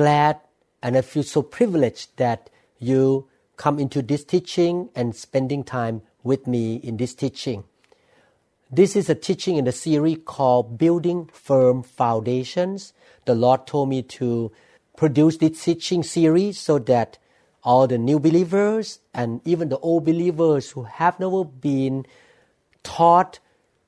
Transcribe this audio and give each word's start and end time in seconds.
glad 0.00 0.40
and 0.82 0.96
I 0.96 1.02
feel 1.02 1.22
so 1.22 1.42
privileged 1.42 2.16
that 2.16 2.48
you 2.78 3.28
come 3.58 3.78
into 3.78 4.00
this 4.00 4.24
teaching 4.24 4.88
and 4.94 5.14
spending 5.14 5.62
time 5.62 6.00
with 6.22 6.46
me 6.46 6.76
in 6.76 6.96
this 6.96 7.12
teaching. 7.12 7.64
This 8.72 8.96
is 8.96 9.10
a 9.10 9.14
teaching 9.14 9.56
in 9.56 9.66
the 9.66 9.72
series 9.72 10.20
called 10.24 10.78
Building 10.78 11.28
Firm 11.34 11.82
Foundations. 11.82 12.94
The 13.26 13.34
Lord 13.34 13.66
told 13.66 13.90
me 13.90 14.00
to 14.20 14.50
produce 14.96 15.36
this 15.36 15.62
teaching 15.62 16.02
series 16.02 16.58
so 16.58 16.78
that 16.78 17.18
all 17.62 17.86
the 17.86 17.98
new 17.98 18.18
believers 18.18 19.00
and 19.12 19.42
even 19.44 19.68
the 19.68 19.80
old 19.80 20.06
believers 20.06 20.70
who 20.70 20.84
have 20.84 21.20
never 21.20 21.44
been 21.44 22.06
taught 22.82 23.38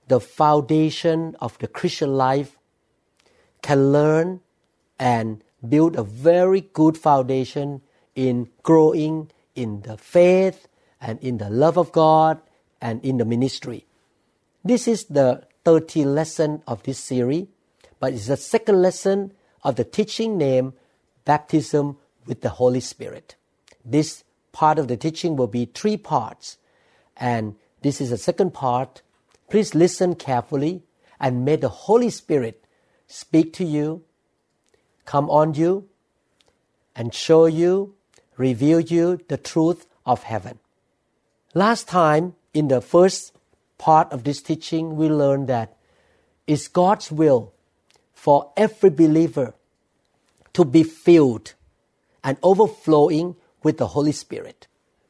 the 0.09 0.21
foundation 0.21 1.37
of 1.41 1.57
the 1.61 1.69
Christian 1.69 2.13
life 2.13 2.59
can 3.63 3.93
learn 3.93 4.41
and 4.99 5.43
build 5.67 5.97
a 5.97 6.03
very 6.03 6.61
good 6.61 6.97
foundation 6.97 7.83
in 8.15 8.49
growing 8.63 9.31
in 9.55 9.83
the 9.83 9.97
faith 9.97 10.69
and 11.01 11.19
in 11.21 11.39
the 11.39 11.51
love 11.51 11.77
of 11.77 11.93
God 11.93 12.41
and 12.81 13.05
in 13.05 13.19
the 13.19 13.25
ministry. 13.25 13.87
This 14.65 14.87
is 14.87 15.05
the 15.05 15.45
13th 15.65 16.15
lesson 16.15 16.63
of 16.67 16.83
this 16.83 16.99
series, 16.99 17.47
but 18.01 18.13
it's 18.13 18.27
the 18.27 18.37
second 18.37 18.83
lesson 18.83 19.33
of 19.63 19.77
the 19.77 19.85
teaching 19.85 20.37
named 20.37 20.73
Baptism 21.25 21.97
with 22.27 22.41
the 22.41 22.51
Holy 22.51 22.81
Spirit. 22.81 23.37
This 23.85 24.25
part 24.53 24.79
of 24.79 24.89
the 24.89 24.97
teaching 24.97 25.37
will 25.37 25.47
be 25.47 25.67
three 25.67 25.97
parts, 25.97 26.59
and 27.17 27.57
this 27.83 28.01
is 28.01 28.11
the 28.11 28.19
second 28.19 28.53
part. 28.55 29.03
Please 29.51 29.75
listen 29.75 30.15
carefully 30.15 30.83
and 31.23 31.45
may 31.45 31.57
the 31.57 31.69
Holy 31.69 32.11
Spirit 32.11 32.65
speak 33.07 33.53
to 33.55 33.65
you, 33.65 34.03
come 35.05 35.29
on 35.31 35.55
you, 35.55 35.89
and 36.95 37.15
show 37.15 37.47
you, 37.47 37.95
reveal 38.37 38.81
you 38.81 39.21
the 39.29 39.37
truth 39.37 39.87
of 40.05 40.25
heaven. 40.25 40.59
Last 41.55 41.89
time, 41.89 42.35
in 42.55 42.69
the 42.69 42.81
first 42.81 43.33
part 43.79 44.13
of 44.13 44.25
this 44.25 44.43
teaching, 44.43 44.97
we 44.97 45.09
learned 45.09 45.49
that 45.49 45.77
it's 46.47 46.69
God's 46.69 47.11
will 47.11 47.53
for 48.13 48.53
every 48.57 48.91
believer 48.91 49.55
to 50.53 50.65
be 50.65 50.83
filled 50.83 51.55
and 52.23 52.37
overflowing 52.43 53.37
with 53.63 53.79
the 53.79 53.89
Holy 53.89 54.13
Spirit. 54.13 54.67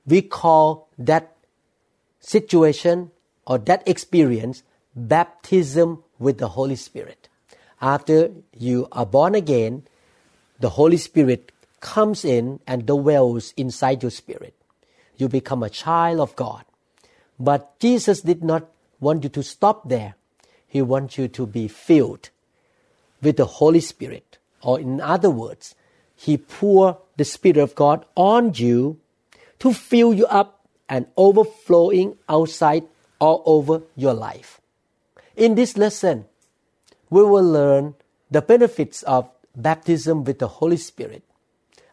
We 0.06 0.22
call 0.22 0.88
that 0.98 1.36
situation 2.20 3.10
or 3.46 3.58
that 3.58 3.86
experience 3.86 4.62
baptism 4.94 6.02
with 6.18 6.38
the 6.38 6.48
Holy 6.48 6.76
Spirit. 6.76 7.28
After 7.82 8.30
you 8.56 8.86
are 8.92 9.04
born 9.04 9.34
again, 9.34 9.82
the 10.60 10.70
Holy 10.70 10.96
Spirit 10.96 11.50
comes 11.80 12.24
in 12.24 12.60
and 12.64 12.86
dwells 12.86 13.52
inside 13.56 14.02
your 14.02 14.12
spirit. 14.12 14.54
You 15.16 15.28
become 15.28 15.64
a 15.64 15.68
child 15.68 16.20
of 16.20 16.36
God. 16.36 16.64
But 17.40 17.76
Jesus 17.80 18.20
did 18.20 18.44
not 18.44 18.70
want 19.00 19.24
you 19.24 19.30
to 19.30 19.42
stop 19.42 19.88
there. 19.88 20.14
He 20.68 20.80
wants 20.80 21.18
you 21.18 21.26
to 21.28 21.44
be 21.44 21.66
filled 21.66 22.30
with 23.20 23.36
the 23.36 23.46
Holy 23.46 23.80
Spirit. 23.80 24.38
Or 24.62 24.78
in 24.78 25.00
other 25.00 25.28
words, 25.28 25.74
He 26.14 26.38
poured 26.38 26.96
the 27.16 27.24
Spirit 27.24 27.56
of 27.56 27.74
God 27.74 28.06
on 28.14 28.54
you 28.54 29.00
to 29.58 29.72
fill 29.72 30.14
you 30.14 30.26
up 30.26 30.60
and 30.88 31.06
overflowing 31.16 32.16
outside 32.28 32.84
all 33.18 33.42
over 33.44 33.82
your 33.96 34.14
life. 34.14 34.60
In 35.34 35.56
this 35.56 35.76
lesson, 35.76 36.26
we 37.12 37.22
will 37.22 37.44
learn 37.44 37.94
the 38.30 38.40
benefits 38.40 39.02
of 39.02 39.28
baptism 39.54 40.24
with 40.24 40.38
the 40.38 40.48
Holy 40.48 40.78
Spirit. 40.78 41.22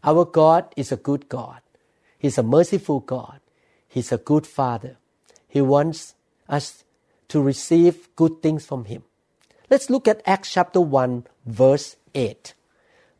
Our 0.02 0.24
God 0.24 0.74
is 0.78 0.94
a 0.94 0.96
good 0.96 1.28
God. 1.28 1.60
He's 2.18 2.38
a 2.38 2.44
merciful 2.44 3.02
God. 3.02 3.42
He's 3.90 4.14
a 4.14 4.18
good 4.18 4.48
Father. 4.48 4.96
He 5.50 5.60
wants 5.60 6.16
us 6.48 6.86
to 7.28 7.42
receive 7.42 8.08
good 8.16 8.42
things 8.42 8.66
from 8.66 8.86
Him. 8.86 9.04
Let's 9.70 9.90
look 9.90 10.08
at 10.08 10.22
Acts 10.26 10.54
chapter 10.54 10.80
1, 10.80 11.28
verse 11.46 11.98
8. 12.16 12.54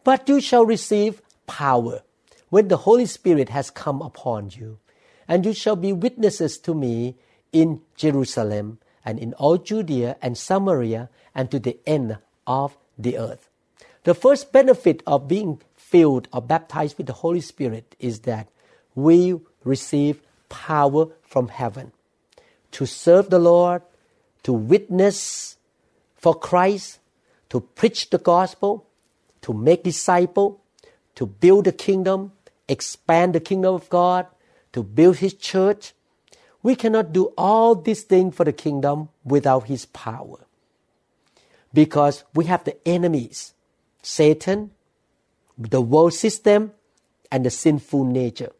But 0.06 0.30
you 0.30 0.40
shall 0.40 0.66
receive 0.66 1.22
power 1.48 2.04
when 2.48 2.70
the 2.70 2.78
Holy 2.88 3.08
Spirit 3.08 3.50
has 3.50 3.70
come 3.70 4.02
upon 4.02 4.52
you, 4.52 4.80
and 5.28 5.46
you 5.46 5.52
shall 5.52 5.76
be 5.76 5.92
witnesses 5.92 6.58
to 6.60 6.74
me 6.74 7.18
in 7.52 7.82
Jerusalem 7.98 8.80
and 9.10 9.18
in 9.18 9.34
all 9.34 9.58
Judea 9.58 10.18
and 10.22 10.38
Samaria 10.38 11.10
and 11.34 11.50
to 11.50 11.58
the 11.58 11.80
end 11.88 12.20
of 12.46 12.78
the 12.98 13.18
earth. 13.18 13.50
The 14.04 14.14
first 14.14 14.52
benefit 14.52 15.02
of 15.08 15.28
being 15.28 15.62
filled 15.76 16.28
or 16.32 16.42
baptized 16.42 16.98
with 16.98 17.08
the 17.08 17.14
Holy 17.14 17.42
Spirit 17.42 17.96
is 18.00 18.22
that 18.22 18.48
we 18.94 19.40
receive 19.64 20.22
power 20.48 21.08
from 21.24 21.48
heaven 21.48 21.92
to 22.72 22.86
serve 22.86 23.32
the 23.32 23.40
Lord, 23.40 23.82
to 24.44 24.54
witness 24.54 25.58
for 26.16 26.36
Christ, 26.36 27.00
to 27.50 27.62
preach 27.62 28.12
the 28.12 28.20
gospel, 28.20 28.86
to 29.42 29.54
make 29.54 29.84
disciples, 29.84 30.60
to 31.16 31.26
build 31.26 31.66
the 31.66 31.72
kingdom, 31.72 32.34
expand 32.68 33.34
the 33.34 33.40
kingdom 33.40 33.74
of 33.74 33.90
God, 33.90 34.28
to 34.74 34.84
build 34.84 35.18
His 35.18 35.34
church. 35.34 35.94
We 36.62 36.76
cannot 36.76 37.14
do 37.14 37.34
all 37.38 37.76
these 37.76 38.04
things 38.04 38.36
for 38.36 38.44
the 38.44 38.54
kingdom 38.54 39.10
without 39.24 39.68
His 39.68 39.86
power. 39.86 40.46
Because 41.74 42.24
we 42.34 42.46
have 42.46 42.64
the 42.64 42.76
enemies 42.88 43.54
Satan, 44.02 44.72
the 45.58 45.82
world 45.82 46.14
system, 46.14 46.72
and 47.32 47.46
the 47.46 47.50
sinful 47.50 48.06
nature. 48.06 48.52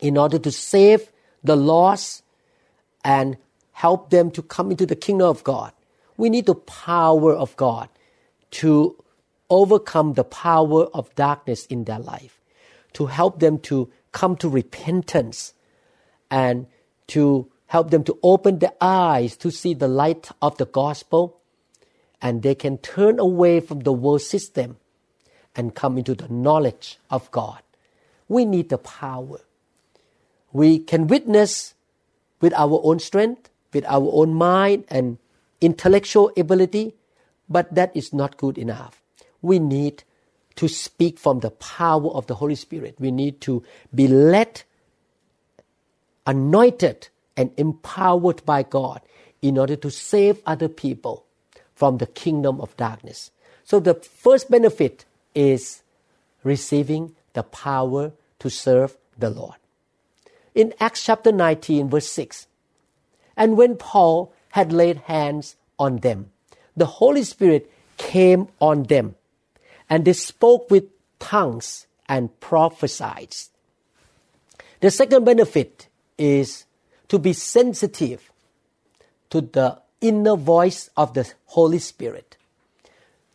In 0.00 0.16
order 0.16 0.38
to 0.38 0.50
save 0.50 1.10
the 1.42 1.56
lost 1.56 2.22
and 3.04 3.36
help 3.72 4.10
them 4.10 4.30
to 4.30 4.42
come 4.42 4.70
into 4.70 4.86
the 4.86 4.96
kingdom 4.96 5.28
of 5.28 5.44
God, 5.44 5.72
we 6.16 6.30
need 6.30 6.46
the 6.46 6.54
power 6.54 7.34
of 7.34 7.56
God 7.56 7.88
to 8.52 8.96
overcome 9.50 10.14
the 10.14 10.24
power 10.24 10.86
of 10.86 11.14
darkness 11.14 11.66
in 11.66 11.84
their 11.84 11.98
life, 11.98 12.40
to 12.94 13.06
help 13.06 13.40
them 13.40 13.58
to 13.58 13.90
come 14.12 14.36
to 14.36 14.48
repentance 14.48 15.52
and 16.30 16.66
to 17.08 17.50
help 17.66 17.90
them 17.90 18.04
to 18.04 18.18
open 18.22 18.58
their 18.58 18.74
eyes 18.80 19.36
to 19.36 19.50
see 19.50 19.74
the 19.74 19.88
light 19.88 20.30
of 20.40 20.56
the 20.58 20.66
gospel 20.66 21.40
and 22.22 22.42
they 22.42 22.54
can 22.54 22.78
turn 22.78 23.18
away 23.18 23.60
from 23.60 23.80
the 23.80 23.92
world 23.92 24.22
system 24.22 24.76
and 25.54 25.74
come 25.74 25.98
into 25.98 26.14
the 26.14 26.28
knowledge 26.28 26.98
of 27.10 27.30
God. 27.30 27.60
We 28.28 28.44
need 28.44 28.70
the 28.70 28.78
power. 28.78 29.40
We 30.52 30.78
can 30.78 31.06
witness 31.06 31.74
with 32.40 32.54
our 32.54 32.80
own 32.82 32.98
strength, 32.98 33.50
with 33.72 33.84
our 33.86 34.08
own 34.12 34.34
mind 34.34 34.84
and 34.88 35.18
intellectual 35.60 36.32
ability, 36.36 36.94
but 37.48 37.74
that 37.74 37.94
is 37.96 38.12
not 38.12 38.36
good 38.36 38.56
enough. 38.56 39.02
We 39.42 39.58
need 39.58 40.04
to 40.56 40.68
speak 40.68 41.18
from 41.18 41.40
the 41.40 41.50
power 41.50 42.08
of 42.10 42.26
the 42.26 42.36
Holy 42.36 42.54
Spirit. 42.54 42.94
We 42.98 43.10
need 43.10 43.40
to 43.42 43.62
be 43.94 44.06
led, 44.08 44.62
anointed, 46.26 47.08
and 47.36 47.50
empowered 47.56 48.44
by 48.44 48.62
God 48.62 49.00
in 49.42 49.58
order 49.58 49.76
to 49.76 49.90
save 49.90 50.40
other 50.46 50.68
people 50.68 51.24
from 51.74 51.98
the 51.98 52.06
kingdom 52.06 52.60
of 52.60 52.76
darkness. 52.76 53.30
So 53.64 53.80
the 53.80 53.94
first 53.94 54.50
benefit 54.50 55.04
is 55.34 55.82
receiving 56.42 57.14
the 57.32 57.42
power 57.42 58.12
to 58.38 58.50
serve 58.50 58.96
the 59.18 59.30
Lord. 59.30 59.56
In 60.54 60.72
Acts 60.78 61.04
chapter 61.04 61.32
19, 61.32 61.90
verse 61.90 62.08
6, 62.08 62.46
and 63.36 63.56
when 63.56 63.76
Paul 63.76 64.32
had 64.50 64.72
laid 64.72 64.98
hands 64.98 65.56
on 65.78 65.98
them, 65.98 66.30
the 66.76 66.86
Holy 66.86 67.24
Spirit 67.24 67.70
came 67.96 68.48
on 68.60 68.84
them, 68.84 69.16
and 69.90 70.04
they 70.04 70.12
spoke 70.12 70.70
with 70.70 70.84
tongues 71.18 71.86
and 72.08 72.38
prophesied. 72.40 73.34
The 74.80 74.90
second 74.90 75.24
benefit 75.24 75.88
is 76.18 76.64
to 77.08 77.18
be 77.18 77.32
sensitive 77.32 78.30
to 79.30 79.40
the 79.40 79.80
inner 80.00 80.36
voice 80.36 80.90
of 80.96 81.14
the 81.14 81.30
Holy 81.46 81.78
Spirit. 81.78 82.36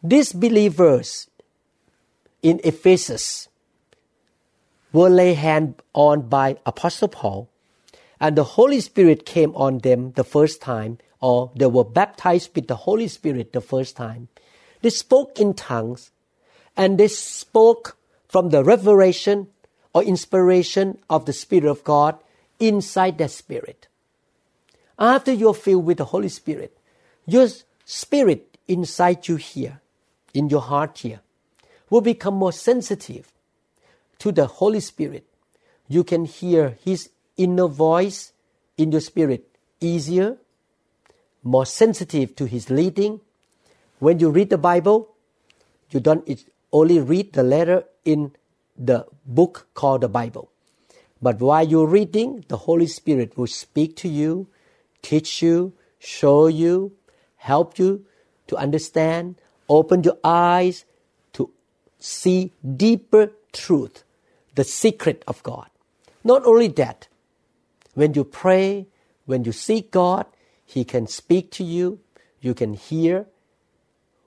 These 0.01 0.33
believers 0.33 1.27
in 2.41 2.61
Ephesus 2.63 3.49
were 4.91 5.09
laid 5.09 5.35
hand 5.35 5.81
on 5.93 6.21
by 6.29 6.57
Apostle 6.65 7.09
Paul, 7.09 7.49
and 8.19 8.35
the 8.35 8.43
Holy 8.43 8.79
Spirit 8.79 9.25
came 9.25 9.55
on 9.55 9.79
them 9.79 10.13
the 10.13 10.23
first 10.23 10.61
time, 10.61 10.97
or 11.21 11.51
they 11.55 11.65
were 11.65 11.83
baptized 11.83 12.55
with 12.55 12.67
the 12.67 12.75
Holy 12.75 13.07
Spirit 13.07 13.53
the 13.53 13.61
first 13.61 13.95
time. 13.95 14.29
They 14.81 14.89
spoke 14.89 15.39
in 15.39 15.53
tongues, 15.53 16.11
and 16.77 16.97
they 16.97 17.07
spoke 17.07 17.97
from 18.27 18.49
the 18.49 18.63
revelation 18.63 19.47
or 19.93 20.03
inspiration 20.03 20.97
of 21.09 21.25
the 21.25 21.33
Spirit 21.33 21.65
of 21.65 21.83
God 21.83 22.17
inside 22.59 23.17
that 23.17 23.31
spirit. 23.31 23.87
After 24.97 25.31
you're 25.31 25.53
filled 25.53 25.85
with 25.85 25.97
the 25.97 26.05
Holy 26.05 26.29
Spirit, 26.29 26.77
your 27.25 27.47
spirit 27.85 28.57
inside 28.67 29.27
you 29.27 29.37
here, 29.37 29.81
in 30.33 30.49
your 30.49 30.61
heart 30.61 30.99
here, 30.99 31.21
will 31.89 32.01
become 32.01 32.35
more 32.35 32.51
sensitive 32.51 33.31
to 34.19 34.31
the 34.31 34.45
Holy 34.45 34.79
Spirit. 34.79 35.25
You 35.87 36.03
can 36.03 36.25
hear 36.25 36.77
His 36.83 37.09
inner 37.37 37.67
voice 37.67 38.33
in 38.77 38.91
your 38.91 39.01
spirit 39.01 39.49
easier, 39.79 40.37
more 41.43 41.65
sensitive 41.65 42.35
to 42.35 42.45
His 42.45 42.69
leading. 42.69 43.21
When 43.99 44.19
you 44.19 44.29
read 44.29 44.49
the 44.49 44.57
Bible, 44.57 45.15
you 45.89 45.99
don't 45.99 46.29
only 46.71 46.99
read 46.99 47.33
the 47.33 47.43
letter 47.43 47.85
in 48.05 48.31
the 48.77 49.05
book 49.25 49.67
called 49.73 50.01
the 50.01 50.09
Bible. 50.09 50.51
But 51.21 51.39
while 51.39 51.67
you're 51.67 51.87
reading, 51.87 52.45
the 52.47 52.57
Holy 52.57 52.87
Spirit 52.87 53.37
will 53.37 53.47
speak 53.47 53.95
to 53.97 54.07
you, 54.07 54.47
teach 55.01 55.41
you, 55.41 55.73
show 55.99 56.47
you, 56.47 56.93
help 57.37 57.77
you 57.77 58.05
to 58.47 58.55
understand, 58.55 59.35
open 59.67 60.03
your 60.03 60.17
eyes 60.23 60.85
to 61.33 61.51
see 61.99 62.53
deeper 62.75 63.31
truth, 63.51 64.03
the 64.55 64.63
secret 64.63 65.23
of 65.27 65.43
God. 65.43 65.69
Not 66.23 66.45
only 66.45 66.67
that, 66.69 67.07
when 67.93 68.13
you 68.13 68.23
pray, 68.23 68.87
when 69.25 69.43
you 69.43 69.51
seek 69.51 69.91
God, 69.91 70.25
He 70.65 70.85
can 70.85 71.07
speak 71.07 71.51
to 71.51 71.63
you, 71.63 71.99
you 72.39 72.53
can 72.53 72.73
hear 72.73 73.27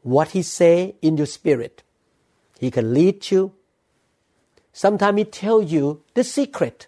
what 0.02 0.28
He 0.28 0.42
say 0.42 0.94
in 1.00 1.16
your 1.16 1.26
spirit. 1.26 1.82
He 2.58 2.70
can 2.70 2.92
lead 2.92 3.30
you, 3.30 3.54
Sometimes 4.72 5.19
He 5.19 5.24
tell 5.24 5.62
you 5.62 6.02
the 6.14 6.24
secret. 6.24 6.86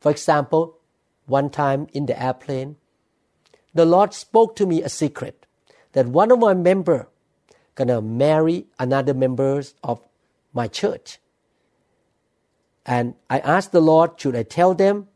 For 0.00 0.10
example, 0.10 0.78
one 1.26 1.50
time 1.50 1.86
in 1.92 2.06
the 2.06 2.20
airplane, 2.20 2.76
the 3.74 3.84
Lord 3.84 4.12
spoke 4.12 4.56
to 4.56 4.66
me 4.66 4.82
a 4.82 4.88
secret 4.88 5.46
that 5.92 6.06
one 6.06 6.30
of 6.30 6.38
my 6.38 6.54
member 6.54 7.08
gonna 7.74 8.02
marry 8.02 8.66
another 8.78 9.14
members 9.14 9.74
of 9.82 10.00
my 10.52 10.68
church. 10.68 11.18
And 12.84 13.14
I 13.30 13.38
asked 13.38 13.72
the 13.72 13.80
Lord, 13.80 14.20
should 14.20 14.36
I 14.36 14.42
tell 14.42 14.74
them? 14.74 15.08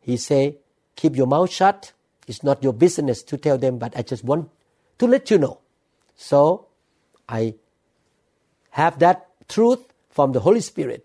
He 0.00 0.16
say, 0.16 0.56
keep 0.96 1.16
your 1.16 1.26
mouth 1.26 1.50
shut. 1.50 1.92
It's 2.26 2.42
not 2.42 2.62
your 2.62 2.72
business 2.72 3.22
to 3.24 3.36
tell 3.36 3.58
them, 3.58 3.78
but 3.78 3.96
I 3.96 4.02
just 4.02 4.24
want 4.24 4.48
to 4.98 5.06
let 5.06 5.30
you 5.30 5.38
know. 5.38 5.58
So 6.16 6.68
I 7.28 7.54
have 8.70 8.98
that 9.00 9.28
truth 9.48 9.91
from 10.12 10.32
the 10.32 10.40
Holy 10.40 10.60
Spirit. 10.60 11.04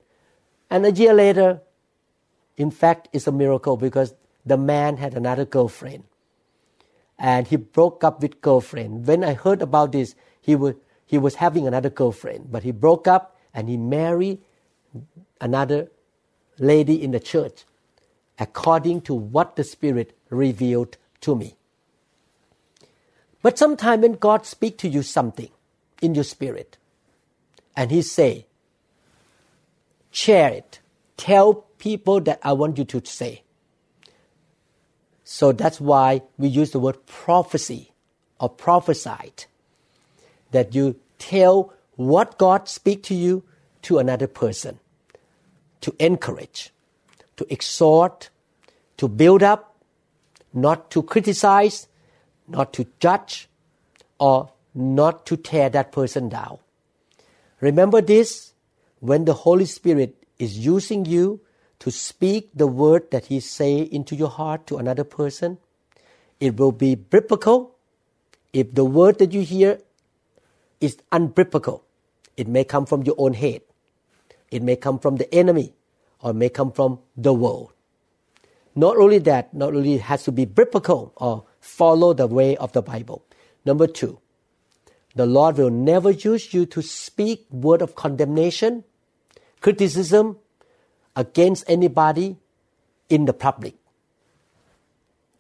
And 0.69 0.85
a 0.85 0.91
year 0.91 1.13
later, 1.13 1.61
in 2.57 2.69
fact, 2.69 3.07
it's 3.13 3.25
a 3.25 3.31
miracle 3.31 3.77
because 3.77 4.13
the 4.45 4.57
man 4.57 4.97
had 4.97 5.15
another 5.15 5.45
girlfriend. 5.45 6.03
And 7.17 7.47
he 7.47 7.55
broke 7.55 8.03
up 8.03 8.21
with 8.21 8.41
girlfriend. 8.41 9.07
When 9.07 9.23
I 9.23 9.33
heard 9.33 9.63
about 9.63 9.93
this, 9.93 10.13
he 10.39 10.55
was, 10.55 10.75
he 11.05 11.17
was 11.17 11.35
having 11.35 11.65
another 11.65 11.89
girlfriend, 11.89 12.51
but 12.51 12.63
he 12.63 12.71
broke 12.71 13.07
up 13.07 13.35
and 13.53 13.67
he 13.69 13.77
married 13.77 14.39
another 15.41 15.89
lady 16.59 17.01
in 17.01 17.11
the 17.11 17.19
church 17.19 17.63
according 18.39 19.01
to 19.01 19.15
what 19.15 19.55
the 19.55 19.63
Spirit 19.63 20.15
revealed 20.29 20.97
to 21.21 21.35
me. 21.35 21.55
But 23.41 23.57
sometimes 23.57 24.01
when 24.01 24.13
God 24.13 24.45
speaks 24.45 24.77
to 24.81 24.89
you 24.89 25.01
something 25.01 25.49
in 26.01 26.13
your 26.15 26.23
spirit, 26.23 26.77
and 27.75 27.91
He 27.91 28.01
say, 28.01 28.46
share 30.17 30.51
it. 30.51 30.79
Tell 31.15 31.53
people 31.77 32.19
that 32.21 32.39
I 32.43 32.53
want 32.53 32.77
you 32.77 32.85
to 32.85 33.05
say. 33.05 33.43
So 35.23 35.51
that's 35.51 35.79
why 35.79 36.21
we 36.37 36.47
use 36.47 36.71
the 36.71 36.79
word 36.79 37.05
prophecy 37.05 37.91
or 38.39 38.49
prophesied. 38.49 39.45
That 40.51 40.73
you 40.73 40.95
tell 41.19 41.73
what 41.95 42.37
God 42.37 42.67
speak 42.67 43.03
to 43.03 43.15
you 43.15 43.43
to 43.83 43.99
another 43.99 44.27
person 44.27 44.79
to 45.81 45.95
encourage, 45.99 46.71
to 47.35 47.45
exhort, 47.53 48.29
to 48.97 49.07
build 49.07 49.43
up, 49.43 49.75
not 50.53 50.89
to 50.91 51.03
criticize, 51.03 51.87
not 52.47 52.73
to 52.73 52.87
judge, 52.99 53.47
or 54.19 54.51
not 54.73 55.25
to 55.27 55.37
tear 55.37 55.69
that 55.69 55.91
person 55.91 56.29
down. 56.29 56.57
Remember 57.61 58.01
this 58.01 58.53
when 58.99 59.25
the 59.25 59.33
Holy 59.33 59.65
Spirit 59.65 60.15
is 60.39 60.57
using 60.57 61.05
you 61.05 61.41
to 61.79 61.91
speak 61.91 62.49
the 62.53 62.67
word 62.67 63.11
that 63.11 63.25
He 63.25 63.39
say 63.39 63.79
into 63.79 64.15
your 64.15 64.29
heart 64.29 64.67
to 64.67 64.77
another 64.77 65.03
person, 65.03 65.57
it 66.39 66.57
will 66.57 66.71
be 66.71 66.95
biblical. 66.95 67.75
If 68.53 68.73
the 68.73 68.85
word 68.85 69.19
that 69.19 69.33
you 69.33 69.41
hear 69.41 69.79
is 70.79 70.97
unbiblical, 71.11 71.81
it 72.35 72.47
may 72.47 72.63
come 72.63 72.85
from 72.85 73.03
your 73.03 73.15
own 73.17 73.33
head. 73.33 73.61
It 74.51 74.61
may 74.61 74.75
come 74.75 74.99
from 74.99 75.17
the 75.17 75.33
enemy 75.33 75.73
or 76.21 76.33
may 76.33 76.49
come 76.49 76.71
from 76.71 76.99
the 77.15 77.33
world. 77.33 77.73
Not 78.75 78.97
only 78.97 79.17
that, 79.19 79.53
not 79.53 79.75
only 79.75 79.95
it 79.95 80.01
has 80.01 80.23
to 80.25 80.31
be 80.31 80.45
biblical 80.45 81.11
or 81.15 81.45
follow 81.59 82.13
the 82.13 82.27
way 82.27 82.55
of 82.57 82.73
the 82.73 82.81
Bible. 82.81 83.25
Number 83.65 83.87
two, 83.87 84.19
the 85.15 85.25
Lord 85.25 85.57
will 85.57 85.71
never 85.71 86.11
use 86.11 86.53
you 86.53 86.65
to 86.67 86.81
speak 86.83 87.47
word 87.49 87.81
of 87.81 87.95
condemnation, 87.95 88.83
criticism 89.67 90.37
against 91.13 91.65
anybody 91.67 92.37
in 93.09 93.25
the 93.25 93.33
public. 93.33 93.75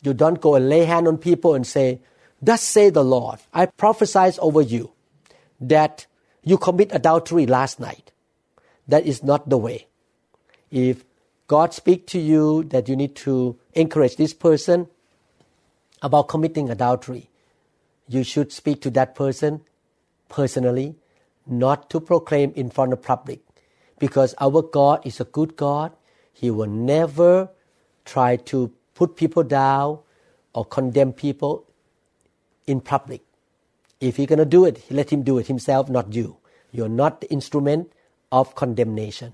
You 0.01 0.13
don't 0.13 0.41
go 0.41 0.55
and 0.55 0.67
lay 0.67 0.83
hand 0.83 1.07
on 1.07 1.17
people 1.17 1.55
and 1.55 1.65
say, 1.65 2.01
Thus 2.41 2.61
say 2.61 2.89
the 2.89 3.05
Lord, 3.05 3.39
I 3.53 3.67
prophesy 3.67 4.37
over 4.39 4.61
you 4.61 4.91
that 5.61 6.07
you 6.43 6.57
commit 6.57 6.89
adultery 6.91 7.45
last 7.45 7.79
night. 7.79 8.11
That 8.89 9.05
is 9.05 9.23
not 9.23 9.47
the 9.47 9.57
way. 9.57 9.87
If 10.71 11.05
God 11.47 11.73
speak 11.73 12.05
to 12.07 12.19
you 12.19 12.65
that 12.65 12.89
you 12.89 12.97
need 12.97 13.15
to 13.27 13.57
encourage 13.75 14.17
this 14.17 14.33
person 14.33 14.87
about 16.01 16.27
committing 16.27 16.69
adultery, 16.69 17.29
you 18.09 18.25
should 18.25 18.51
speak 18.51 18.81
to 18.81 18.89
that 18.89 19.15
person 19.15 19.61
personally, 20.27 20.95
not 21.45 21.89
to 21.91 22.01
proclaim 22.01 22.51
in 22.57 22.69
front 22.69 22.91
of 22.91 23.01
public. 23.01 23.39
Because 23.99 24.35
our 24.39 24.61
God 24.61 25.05
is 25.05 25.19
a 25.19 25.25
good 25.25 25.55
God. 25.55 25.91
He 26.33 26.51
will 26.51 26.67
never 26.67 27.49
try 28.05 28.35
to 28.35 28.71
put 28.93 29.15
people 29.15 29.43
down 29.43 29.99
or 30.53 30.65
condemn 30.65 31.13
people 31.13 31.65
in 32.65 32.81
public. 32.81 33.21
If 33.99 34.17
he's 34.17 34.27
going 34.27 34.39
to 34.39 34.45
do 34.45 34.65
it, 34.65 34.83
let 34.91 35.11
him 35.11 35.23
do 35.23 35.37
it 35.39 35.47
himself, 35.47 35.89
not 35.89 36.13
you. 36.13 36.37
You're 36.71 36.89
not 36.89 37.21
the 37.21 37.31
instrument 37.31 37.91
of 38.31 38.55
condemnation. 38.55 39.33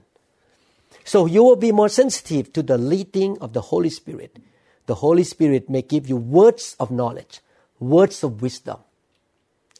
So 1.03 1.25
you 1.25 1.43
will 1.43 1.55
be 1.55 1.71
more 1.71 1.89
sensitive 1.89 2.53
to 2.53 2.63
the 2.63 2.77
leading 2.77 3.37
of 3.39 3.53
the 3.53 3.61
Holy 3.61 3.89
Spirit. 3.89 4.37
The 4.85 4.95
Holy 4.95 5.23
Spirit 5.23 5.69
may 5.69 5.81
give 5.81 6.07
you 6.07 6.15
words 6.15 6.75
of 6.79 6.91
knowledge, 6.91 7.41
words 7.79 8.23
of 8.23 8.41
wisdom, 8.41 8.77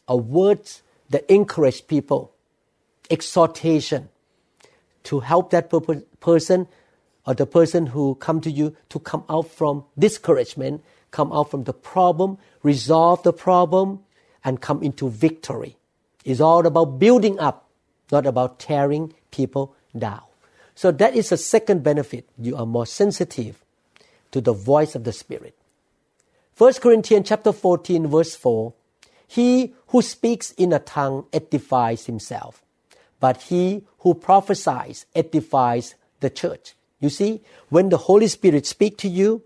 or 0.06 0.20
words 0.20 0.82
that 1.10 1.30
encourage 1.32 1.86
people, 1.86 2.32
exhortation 3.10 4.08
to 5.04 5.20
help 5.20 5.50
that 5.50 5.70
person 6.20 6.66
or 7.26 7.34
the 7.34 7.46
person 7.46 7.86
who 7.86 8.14
come 8.16 8.40
to 8.40 8.50
you 8.50 8.76
to 8.90 8.98
come 8.98 9.24
out 9.28 9.48
from 9.48 9.84
discouragement, 9.98 10.82
come 11.10 11.32
out 11.32 11.50
from 11.50 11.64
the 11.64 11.72
problem, 11.72 12.38
resolve 12.62 13.22
the 13.22 13.32
problem, 13.32 14.00
and 14.44 14.60
come 14.60 14.82
into 14.82 15.08
victory. 15.08 15.76
It's 16.24 16.40
all 16.40 16.66
about 16.66 16.98
building 16.98 17.38
up, 17.38 17.68
not 18.12 18.26
about 18.26 18.58
tearing 18.58 19.14
people 19.30 19.74
down. 19.96 20.22
So 20.74 20.90
that 20.90 21.14
is 21.14 21.30
the 21.30 21.36
second 21.36 21.82
benefit. 21.82 22.28
You 22.38 22.56
are 22.56 22.66
more 22.66 22.86
sensitive 22.86 23.64
to 24.32 24.40
the 24.40 24.52
voice 24.52 24.94
of 24.94 25.04
the 25.04 25.12
Spirit. 25.12 25.56
1 26.58 26.74
Corinthians 26.74 27.28
chapter 27.28 27.52
14 27.52 28.06
verse 28.08 28.34
4 28.34 28.74
he 29.26 29.74
who 29.88 30.02
speaks 30.02 30.52
in 30.52 30.72
a 30.72 30.78
tongue 30.78 31.26
edifies 31.32 32.06
himself, 32.06 32.62
but 33.24 33.44
he 33.44 33.82
who 34.00 34.12
prophesies 34.12 35.06
edifies 35.14 35.94
the 36.20 36.28
church. 36.28 36.74
You 37.00 37.08
see, 37.08 37.40
when 37.70 37.88
the 37.88 37.96
Holy 37.96 38.28
Spirit 38.28 38.66
speaks 38.66 38.98
to 38.98 39.08
you 39.08 39.40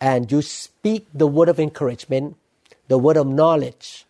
and 0.00 0.30
you 0.30 0.42
speak 0.42 1.08
the 1.12 1.26
word 1.26 1.48
of 1.48 1.58
encouragement, 1.58 2.36
the 2.86 2.96
word 2.96 3.16
of 3.16 3.26
knowledge, 3.26 4.06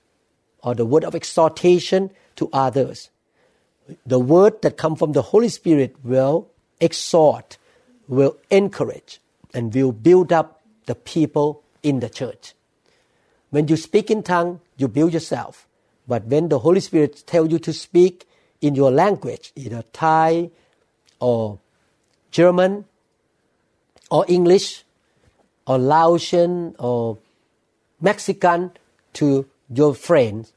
or 0.62 0.74
the 0.74 0.84
word 0.84 1.02
of 1.02 1.14
exhortation 1.14 2.10
to 2.36 2.50
others, 2.52 3.08
the 4.04 4.18
word 4.18 4.60
that 4.60 4.76
come 4.76 4.96
from 4.96 5.12
the 5.12 5.22
Holy 5.32 5.48
Spirit 5.48 5.96
will 6.04 6.50
exhort, 6.78 7.56
will 8.06 8.36
encourage, 8.50 9.18
and 9.54 9.74
will 9.74 9.92
build 9.92 10.30
up 10.30 10.60
the 10.84 10.94
people 10.94 11.62
in 11.82 12.00
the 12.00 12.10
church. 12.10 12.52
When 13.48 13.66
you 13.66 13.78
speak 13.78 14.10
in 14.10 14.22
tongue, 14.22 14.60
you 14.76 14.88
build 14.88 15.14
yourself. 15.14 15.66
But 16.06 16.26
when 16.26 16.50
the 16.50 16.58
Holy 16.58 16.80
Spirit 16.80 17.24
tell 17.26 17.50
you 17.50 17.58
to 17.60 17.72
speak 17.72 18.28
in 18.64 18.74
your 18.74 18.90
language, 18.90 19.52
either 19.54 19.84
Thai 19.92 20.50
or 21.20 21.58
German 22.30 22.86
or 24.10 24.24
English 24.26 24.84
or 25.66 25.76
Laotian 25.76 26.74
or 26.78 27.18
Mexican 28.00 28.72
to 29.12 29.46
your 29.68 29.94
friends 29.94 30.54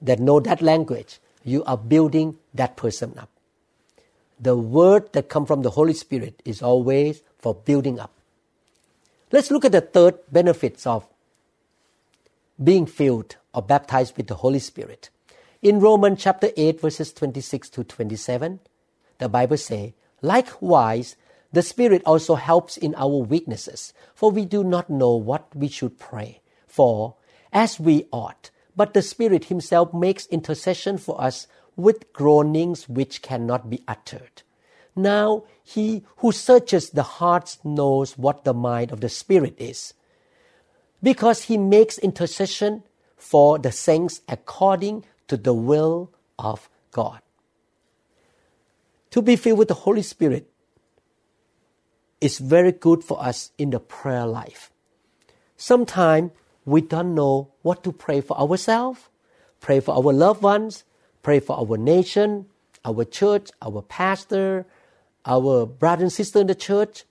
that 0.00 0.20
know 0.20 0.40
that 0.40 0.62
language, 0.62 1.20
you 1.44 1.62
are 1.64 1.76
building 1.76 2.38
that 2.54 2.76
person 2.76 3.12
up. 3.18 3.28
The 4.40 4.56
word 4.56 5.12
that 5.12 5.28
comes 5.28 5.48
from 5.48 5.60
the 5.60 5.70
Holy 5.70 5.92
Spirit 5.92 6.40
is 6.46 6.62
always 6.62 7.22
for 7.38 7.54
building 7.54 8.00
up. 8.00 8.10
Let's 9.30 9.50
look 9.50 9.66
at 9.66 9.72
the 9.72 9.82
third 9.82 10.14
benefits 10.32 10.86
of 10.86 11.06
being 12.62 12.86
filled 12.86 13.36
or 13.52 13.60
baptized 13.60 14.16
with 14.16 14.28
the 14.28 14.36
Holy 14.36 14.58
Spirit. 14.58 15.10
In 15.62 15.78
Romans 15.78 16.20
chapter 16.20 16.50
8 16.56 16.80
verses 16.80 17.12
26 17.12 17.70
to 17.70 17.84
27, 17.84 18.58
the 19.18 19.28
Bible 19.28 19.56
says, 19.56 19.92
Likewise, 20.20 21.14
the 21.52 21.62
Spirit 21.62 22.02
also 22.04 22.34
helps 22.34 22.76
in 22.76 22.96
our 22.96 23.18
weaknesses, 23.18 23.94
for 24.12 24.32
we 24.32 24.44
do 24.44 24.64
not 24.64 24.90
know 24.90 25.14
what 25.14 25.54
we 25.54 25.68
should 25.68 26.00
pray 26.00 26.40
for 26.66 27.14
as 27.52 27.78
we 27.78 28.08
ought. 28.10 28.50
But 28.74 28.92
the 28.92 29.02
Spirit 29.02 29.44
Himself 29.44 29.94
makes 29.94 30.26
intercession 30.26 30.98
for 30.98 31.20
us 31.20 31.46
with 31.76 32.12
groanings 32.12 32.88
which 32.88 33.22
cannot 33.22 33.70
be 33.70 33.84
uttered. 33.86 34.42
Now 34.96 35.44
He 35.62 36.02
who 36.16 36.32
searches 36.32 36.90
the 36.90 37.04
hearts 37.04 37.60
knows 37.62 38.18
what 38.18 38.42
the 38.42 38.54
mind 38.54 38.90
of 38.90 39.00
the 39.00 39.08
Spirit 39.08 39.54
is, 39.58 39.94
because 41.00 41.44
He 41.44 41.56
makes 41.56 41.98
intercession 41.98 42.82
for 43.16 43.60
the 43.60 43.70
saints 43.70 44.22
according 44.28 45.04
to 45.32 45.38
the 45.38 45.54
will 45.54 46.12
of 46.38 46.68
God. 46.90 47.22
To 49.12 49.22
be 49.22 49.34
filled 49.34 49.60
with 49.60 49.68
the 49.68 49.88
Holy 49.88 50.02
Spirit 50.02 50.52
is 52.20 52.36
very 52.36 52.70
good 52.70 53.02
for 53.02 53.16
us 53.24 53.50
in 53.56 53.70
the 53.70 53.80
prayer 53.80 54.26
life. 54.26 54.70
Sometimes 55.56 56.32
we 56.66 56.82
don't 56.82 57.14
know 57.14 57.48
what 57.62 57.82
to 57.84 57.92
pray 57.92 58.20
for 58.20 58.38
ourselves, 58.38 59.08
pray 59.60 59.80
for 59.80 59.94
our 59.96 60.12
loved 60.12 60.42
ones, 60.42 60.84
pray 61.22 61.40
for 61.40 61.56
our 61.56 61.78
nation, 61.78 62.44
our 62.84 63.02
church, 63.02 63.48
our 63.62 63.80
pastor, 63.80 64.66
our 65.24 65.64
brother 65.64 66.02
and 66.02 66.12
sister 66.12 66.40
in 66.40 66.46
the 66.46 66.54
church. 66.54 67.04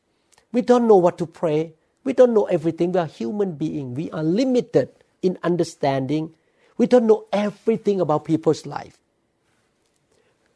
We 0.52 0.62
don't 0.62 0.88
know 0.88 0.98
what 0.98 1.18
to 1.18 1.26
pray. 1.26 1.74
We 2.04 2.14
don't 2.14 2.36
know 2.36 2.46
everything. 2.46 2.92
We 2.92 3.00
are 3.00 3.08
human 3.08 3.54
beings. 3.54 3.98
We 3.98 4.12
are 4.12 4.24
limited 4.24 4.90
in 5.24 5.40
understanding. 5.42 6.36
We 6.82 6.88
don't 6.88 7.06
know 7.06 7.26
everything 7.32 8.02
about 8.02 8.26
people's 8.26 8.66
life. 8.66 8.98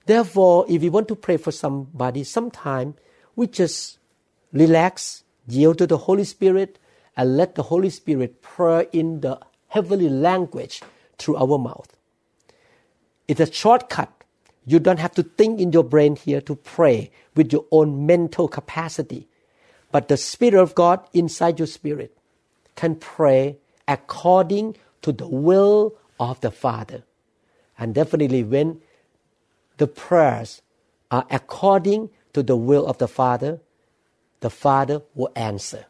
Therefore, 0.08 0.66
if 0.68 0.82
we 0.82 0.90
want 0.90 1.08
to 1.10 1.16
pray 1.16 1.38
for 1.38 1.52
somebody, 1.52 2.24
sometime 2.24 2.96
we 3.36 3.46
just 3.46 4.00
relax, 4.52 5.24
yield 5.48 5.78
to 5.78 5.86
the 5.86 6.00
Holy 6.00 6.24
Spirit, 6.24 6.80
and 7.16 7.38
let 7.38 7.54
the 7.54 7.62
Holy 7.62 7.92
Spirit 7.92 8.42
pray 8.42 8.88
in 8.92 9.22
the 9.22 9.40
heavenly 9.68 10.10
language 10.10 10.82
through 11.20 11.36
our 11.36 11.60
mouth. 11.60 11.96
It's 13.28 13.40
a 13.40 13.54
shortcut. 13.54 14.12
You 14.66 14.80
don't 14.80 14.98
have 14.98 15.14
to 15.22 15.22
think 15.22 15.60
in 15.60 15.74
your 15.74 15.84
brain 15.84 16.16
here 16.16 16.42
to 16.42 16.56
pray 16.56 17.12
with 17.36 17.54
your 17.54 17.66
own 17.70 18.08
mental 18.08 18.48
capacity. 18.48 19.28
But 19.92 20.08
the 20.08 20.18
Spirit 20.18 20.60
of 20.60 20.74
God 20.74 21.08
inside 21.14 21.60
your 21.60 21.68
spirit 21.68 22.18
can 22.76 22.96
pray 22.96 23.58
according 23.88 24.78
to 25.04 25.12
the 25.12 25.28
will 25.28 25.94
of 26.20 26.42
the 26.42 26.52
Father. 26.52 27.04
And 27.78 27.94
definitely, 27.94 28.44
when 28.44 28.82
the 29.78 29.88
prayers 29.88 30.62
are 31.12 31.26
according 31.30 32.10
to 32.34 32.44
the 32.44 32.56
will 32.56 32.86
of 32.86 32.98
the 32.98 33.08
Father, 33.08 33.60
the 34.40 34.50
Father 34.50 35.02
will 35.14 35.32
answer. 35.36 35.86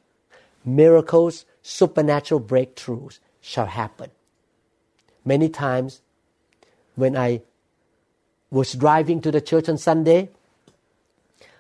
Miracles, 0.64 1.46
supernatural 1.62 2.40
breakthroughs 2.40 3.20
shall 3.42 3.68
happen. 3.68 4.10
Many 5.24 5.50
times 5.50 6.02
when 6.96 7.18
I 7.18 7.42
was 8.50 8.74
driving 8.74 9.22
to 9.22 9.32
the 9.32 9.42
church 9.42 9.68
on 9.68 9.78
Sunday, 9.78 10.30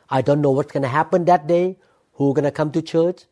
I 0.09 0.21
don't 0.21 0.41
know 0.41 0.51
what's 0.51 0.71
going 0.71 0.83
to 0.83 0.89
happen 0.89 1.25
that 1.25 1.47
day, 1.47 1.77
who's 2.13 2.33
going 2.33 2.45
to 2.45 2.51
come 2.51 2.71
to 2.71 2.81
church, 2.81 3.25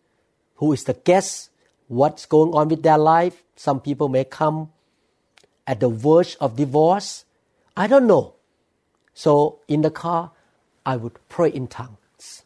who 0.55 0.73
is 0.73 0.83
the 0.83 0.93
guest, 0.93 1.49
what's 1.87 2.25
going 2.25 2.53
on 2.53 2.67
with 2.67 2.83
their 2.83 2.97
life. 2.97 3.43
Some 3.55 3.79
people 3.79 4.09
may 4.09 4.25
come 4.25 4.72
at 5.65 5.79
the 5.79 5.89
verge 5.89 6.35
of 6.39 6.55
divorce. 6.55 7.25
I 7.75 7.87
don't 7.87 8.07
know. 8.07 8.35
So 9.13 9.59
in 9.67 9.81
the 9.81 9.91
car, 9.91 10.31
I 10.85 10.97
would 10.97 11.17
pray 11.29 11.49
in 11.49 11.67
tongues 11.67 12.43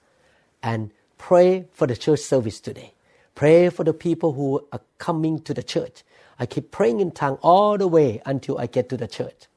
and 0.62 0.92
pray 1.18 1.66
for 1.72 1.88
the 1.88 1.96
church 1.96 2.20
service 2.20 2.60
today. 2.60 2.94
Pray 3.36 3.70
for 3.70 3.84
the 3.84 3.94
people 3.94 4.34
who 4.34 4.66
are 4.72 4.82
coming 4.98 5.40
to 5.42 5.54
the 5.54 5.64
church. 5.64 6.04
I 6.40 6.46
keep 6.46 6.72
praying 6.72 7.00
in 7.00 7.12
tongue 7.12 7.38
all 7.42 7.78
the 7.78 7.88
way 7.88 8.22
until 8.26 8.58
I 8.60 8.68
get 8.68 8.90
to 8.90 8.98
the 8.98 9.08
church. 9.08 9.48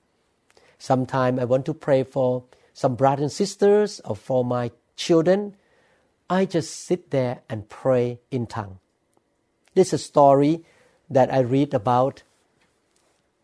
Sometimes 0.78 1.38
I 1.38 1.44
want 1.44 1.66
to 1.66 1.74
pray 1.74 2.04
for 2.04 2.44
some 2.72 2.94
brothers 2.94 3.22
and 3.22 3.32
sisters 3.32 4.00
or 4.04 4.16
for 4.16 4.44
my 4.44 4.70
children. 4.96 5.56
I 6.28 6.46
just 6.46 6.74
sit 6.74 7.10
there 7.10 7.40
and 7.50 7.68
pray 7.68 8.20
in 8.30 8.46
tongue. 8.46 8.78
This 9.74 9.88
is 9.88 10.00
a 10.00 10.04
story 10.04 10.64
that 11.10 11.32
I 11.32 11.40
read 11.40 11.74
about 11.74 12.22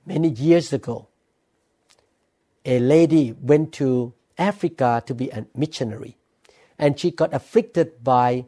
many 0.07 0.31
years 0.31 0.73
ago 0.73 1.09
a 2.67 2.81
lady 2.81 3.33
went 3.41 3.73
to 3.75 4.13
Africa 4.37 5.03
to 5.07 5.15
be 5.15 5.31
a 5.31 5.47
missionary, 5.55 6.17
and 6.79 6.99
she 6.99 7.11
got 7.13 7.33
afflicted 7.33 8.03
by 8.03 8.47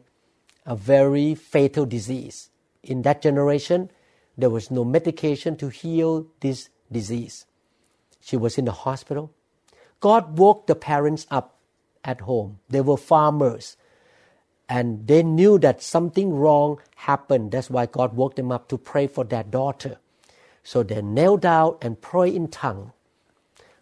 a 0.65 0.75
very 0.75 1.33
fatal 1.35 1.85
disease. 1.85 2.49
In 2.83 3.01
that 3.03 3.21
generation, 3.21 3.89
there 4.37 4.49
was 4.49 4.69
no 4.69 4.83
medication 4.83 5.55
to 5.57 5.69
heal 5.69 6.27
this 6.41 6.69
disease. 6.91 7.45
She 8.19 8.37
was 8.37 8.57
in 8.57 8.65
the 8.65 8.71
hospital. 8.71 9.31
God 10.01 10.37
woke 10.37 10.67
the 10.67 10.75
parents 10.75 11.25
up 11.31 11.57
at 12.03 12.21
home. 12.21 12.59
They 12.69 12.81
were 12.81 12.97
farmers. 12.97 13.77
And 14.67 15.07
they 15.07 15.23
knew 15.23 15.57
that 15.59 15.81
something 15.81 16.33
wrong 16.33 16.79
happened. 16.95 17.51
That's 17.51 17.69
why 17.69 17.87
God 17.87 18.15
woke 18.15 18.35
them 18.35 18.51
up 18.51 18.67
to 18.69 18.77
pray 18.77 19.07
for 19.07 19.23
their 19.23 19.43
daughter. 19.43 19.97
So 20.69 20.83
they 20.83 21.01
knelt 21.01 21.41
down 21.41 21.77
and 21.81 21.99
prayed 21.99 22.35
in 22.35 22.47
tongue 22.47 22.91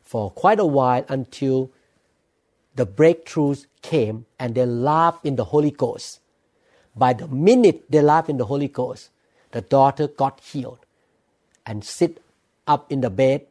for 0.02 0.32
quite 0.32 0.58
a 0.58 0.66
while 0.66 1.04
until 1.10 1.70
the 2.76 2.88
breakthroughs 2.88 3.66
came 3.82 4.26
and 4.40 4.56
they 4.56 4.66
laughed 4.66 5.26
in 5.26 5.36
the 5.36 5.44
Holy 5.52 5.70
Ghost. 5.70 6.22
By 6.96 7.12
the 7.12 7.28
minute 7.28 7.92
they 7.92 8.02
laughed 8.02 8.30
in 8.30 8.38
the 8.38 8.46
Holy 8.46 8.70
Ghost, 8.70 9.10
the 9.52 9.60
daughter 9.60 10.08
got 10.08 10.40
healed 10.40 10.80
and 11.66 11.84
sit 11.84 12.24
up 12.66 12.90
in 12.90 13.02
the 13.02 13.10
bed 13.10 13.46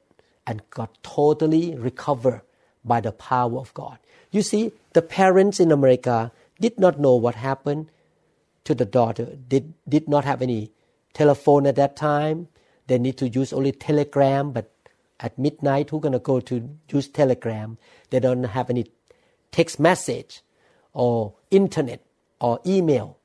and 0.47 0.63
got 0.71 0.97
totally 1.03 1.75
recovered 1.75 2.41
by 2.87 3.03
the 3.03 3.13
power 3.13 3.59
of 3.59 3.75
God. 3.75 3.99
You 4.31 4.41
see, 4.41 4.73
the 4.95 5.03
parents 5.03 5.61
in 5.61 5.71
America 5.71 6.33
did 6.59 6.81
not 6.81 6.99
know 6.99 7.17
what 7.17 7.35
happened 7.35 7.91
to 8.65 8.75
the 8.75 8.87
daughter. 8.87 9.37
Did 9.47 9.75
did 9.87 10.09
not 10.09 10.25
have 10.25 10.41
any 10.41 10.71
telephone 11.13 11.67
at 11.67 11.77
that 11.77 11.97
time. 11.97 12.49
They 12.87 12.99
need 12.99 13.17
to 13.19 13.29
use 13.29 13.53
only 13.53 13.73
telegram, 13.73 14.53
but 14.53 14.71
at 15.21 15.39
midnight, 15.39 15.91
who's 15.91 16.03
going 16.03 16.13
to 16.13 16.19
go 16.19 16.41
to 16.41 16.69
use 16.91 17.09
telegram? 17.09 17.79
They 18.11 18.21
don't 18.21 18.45
have 18.45 18.71
any 18.71 18.87
text 19.51 19.81
message 19.81 20.43
or 20.93 21.35
internet 21.51 22.05
or 22.41 22.61
email 22.67 23.19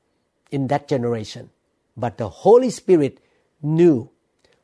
in 0.50 0.68
that 0.68 0.88
generation. 0.88 1.50
But 1.96 2.18
the 2.18 2.28
Holy 2.28 2.70
Spirit 2.70 3.20
knew 3.62 4.10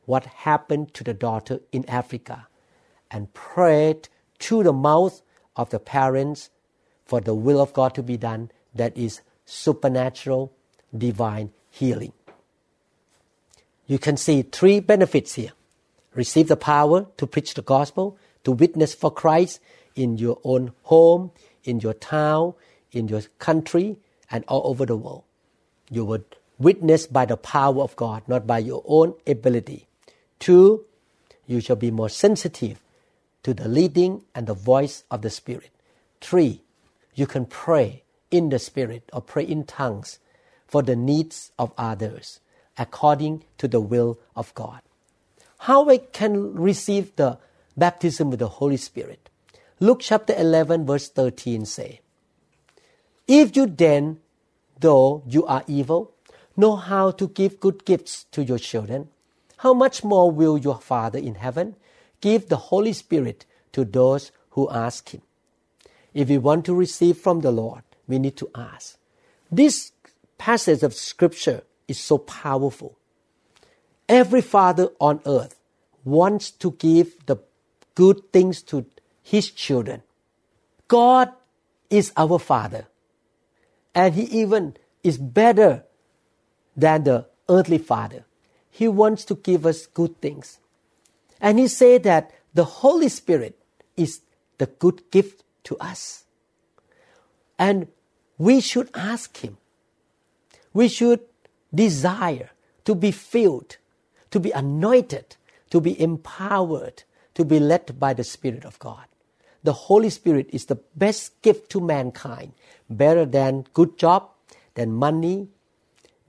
what 0.05 0.25
happened 0.25 0.93
to 0.95 1.03
the 1.03 1.13
daughter 1.13 1.59
in 1.71 1.87
Africa 1.87 2.47
and 3.11 3.33
prayed 3.33 4.09
through 4.39 4.63
the 4.63 4.73
mouth 4.73 5.21
of 5.55 5.69
the 5.69 5.79
parents 5.79 6.49
for 7.05 7.21
the 7.21 7.35
will 7.35 7.61
of 7.61 7.73
God 7.73 7.93
to 7.95 8.03
be 8.03 8.17
done 8.17 8.51
that 8.73 8.97
is 8.97 9.21
supernatural 9.45 10.53
divine 10.95 11.51
healing. 11.69 12.13
You 13.89 13.97
can 13.97 14.17
see 14.17 14.43
three 14.43 14.79
benefits 14.79 15.33
here 15.33 15.51
receive 16.13 16.47
the 16.47 16.55
power 16.55 17.07
to 17.17 17.25
preach 17.25 17.55
the 17.55 17.63
gospel, 17.63 18.19
to 18.43 18.51
witness 18.51 18.93
for 18.93 19.09
Christ 19.09 19.59
in 19.95 20.19
your 20.19 20.37
own 20.43 20.73
home, 20.83 21.31
in 21.63 21.79
your 21.79 21.95
town, 21.95 22.53
in 22.91 23.07
your 23.07 23.23
country, 23.39 23.97
and 24.29 24.45
all 24.47 24.61
over 24.69 24.85
the 24.85 24.95
world. 24.95 25.23
You 25.89 26.05
would 26.05 26.23
witness 26.59 27.07
by 27.07 27.25
the 27.25 27.35
power 27.35 27.81
of 27.81 27.95
God, 27.95 28.21
not 28.27 28.45
by 28.45 28.59
your 28.59 28.83
own 28.85 29.15
ability. 29.25 29.87
Two, 30.37 30.85
you 31.47 31.59
shall 31.59 31.75
be 31.75 31.89
more 31.89 32.09
sensitive 32.09 32.79
to 33.41 33.55
the 33.55 33.67
leading 33.67 34.23
and 34.35 34.45
the 34.45 34.53
voice 34.53 35.03
of 35.09 35.23
the 35.23 35.31
Spirit. 35.31 35.71
Three, 36.21 36.61
you 37.15 37.25
can 37.25 37.47
pray 37.47 38.03
in 38.29 38.49
the 38.49 38.59
Spirit 38.59 39.09
or 39.11 39.21
pray 39.21 39.45
in 39.45 39.63
tongues 39.63 40.19
for 40.67 40.83
the 40.83 40.95
needs 40.95 41.51
of 41.57 41.73
others 41.75 42.39
according 42.79 43.43
to 43.57 43.67
the 43.67 43.81
will 43.81 44.17
of 44.35 44.53
God. 44.55 44.81
How 45.59 45.83
we 45.83 45.97
can 45.99 46.55
receive 46.55 47.15
the 47.17 47.37
baptism 47.77 48.31
with 48.31 48.39
the 48.39 48.47
Holy 48.47 48.77
Spirit? 48.77 49.29
Luke 49.81 49.99
chapter 50.01 50.33
11 50.35 50.85
verse 50.85 51.09
13 51.09 51.65
say, 51.65 51.99
If 53.27 53.55
you 53.55 53.67
then, 53.67 54.19
though 54.79 55.21
you 55.27 55.45
are 55.45 55.63
evil, 55.67 56.13
know 56.55 56.77
how 56.77 57.11
to 57.11 57.27
give 57.27 57.59
good 57.59 57.85
gifts 57.85 58.25
to 58.31 58.43
your 58.43 58.57
children, 58.57 59.09
how 59.57 59.73
much 59.73 60.03
more 60.03 60.31
will 60.31 60.57
your 60.57 60.79
Father 60.79 61.19
in 61.19 61.35
heaven 61.35 61.75
give 62.21 62.47
the 62.47 62.57
Holy 62.71 62.93
Spirit 62.93 63.45
to 63.73 63.83
those 63.83 64.31
who 64.51 64.69
ask 64.69 65.09
Him? 65.09 65.21
If 66.13 66.29
we 66.29 66.37
want 66.37 66.65
to 66.65 66.73
receive 66.73 67.17
from 67.17 67.41
the 67.41 67.51
Lord, 67.51 67.83
we 68.07 68.19
need 68.19 68.37
to 68.37 68.49
ask. 68.55 68.97
This 69.51 69.91
passage 70.37 70.83
of 70.83 70.93
Scripture 70.93 71.63
is 71.89 71.99
so 71.99 72.17
powerful. 72.17 72.97
Every 74.07 74.41
father 74.41 74.89
on 74.99 75.21
earth 75.25 75.59
wants 76.03 76.51
to 76.51 76.71
give 76.71 77.25
the 77.25 77.37
good 77.95 78.31
things 78.31 78.61
to 78.63 78.85
his 79.29 79.51
children. 79.51 80.01
God 80.87 81.31
is 81.89 82.11
our 82.17 82.39
Father, 82.39 82.87
and 83.93 84.15
He 84.15 84.23
even 84.41 84.75
is 85.03 85.19
better 85.19 85.83
than 86.75 87.03
the 87.03 87.27
earthly 87.47 87.77
Father. 87.77 88.25
He 88.71 88.87
wants 88.87 89.23
to 89.25 89.35
give 89.35 89.67
us 89.67 89.85
good 89.85 90.19
things. 90.19 90.57
And 91.39 91.59
He 91.59 91.67
said 91.67 92.03
that 92.03 92.31
the 92.55 92.63
Holy 92.63 93.07
Spirit 93.07 93.55
is 93.95 94.21
the 94.57 94.65
good 94.65 95.11
gift 95.11 95.43
to 95.65 95.77
us. 95.77 96.23
And 97.59 97.87
we 98.39 98.61
should 98.61 98.89
ask 98.95 99.37
Him. 99.37 99.57
We 100.73 100.87
should 100.87 101.19
desire 101.73 102.51
to 102.85 102.95
be 102.95 103.11
filled, 103.11 103.77
to 104.31 104.39
be 104.39 104.51
anointed, 104.51 105.35
to 105.69 105.81
be 105.81 105.99
empowered, 106.01 107.03
to 107.35 107.45
be 107.45 107.59
led 107.59 107.99
by 107.99 108.13
the 108.13 108.23
Spirit 108.23 108.65
of 108.65 108.79
God. 108.79 109.05
The 109.63 109.73
Holy 109.73 110.09
Spirit 110.09 110.49
is 110.51 110.65
the 110.65 110.79
best 110.95 111.41
gift 111.41 111.69
to 111.71 111.81
mankind, 111.81 112.53
better 112.89 113.25
than 113.25 113.65
good 113.73 113.97
job, 113.97 114.29
than 114.75 114.93
money, 114.93 115.49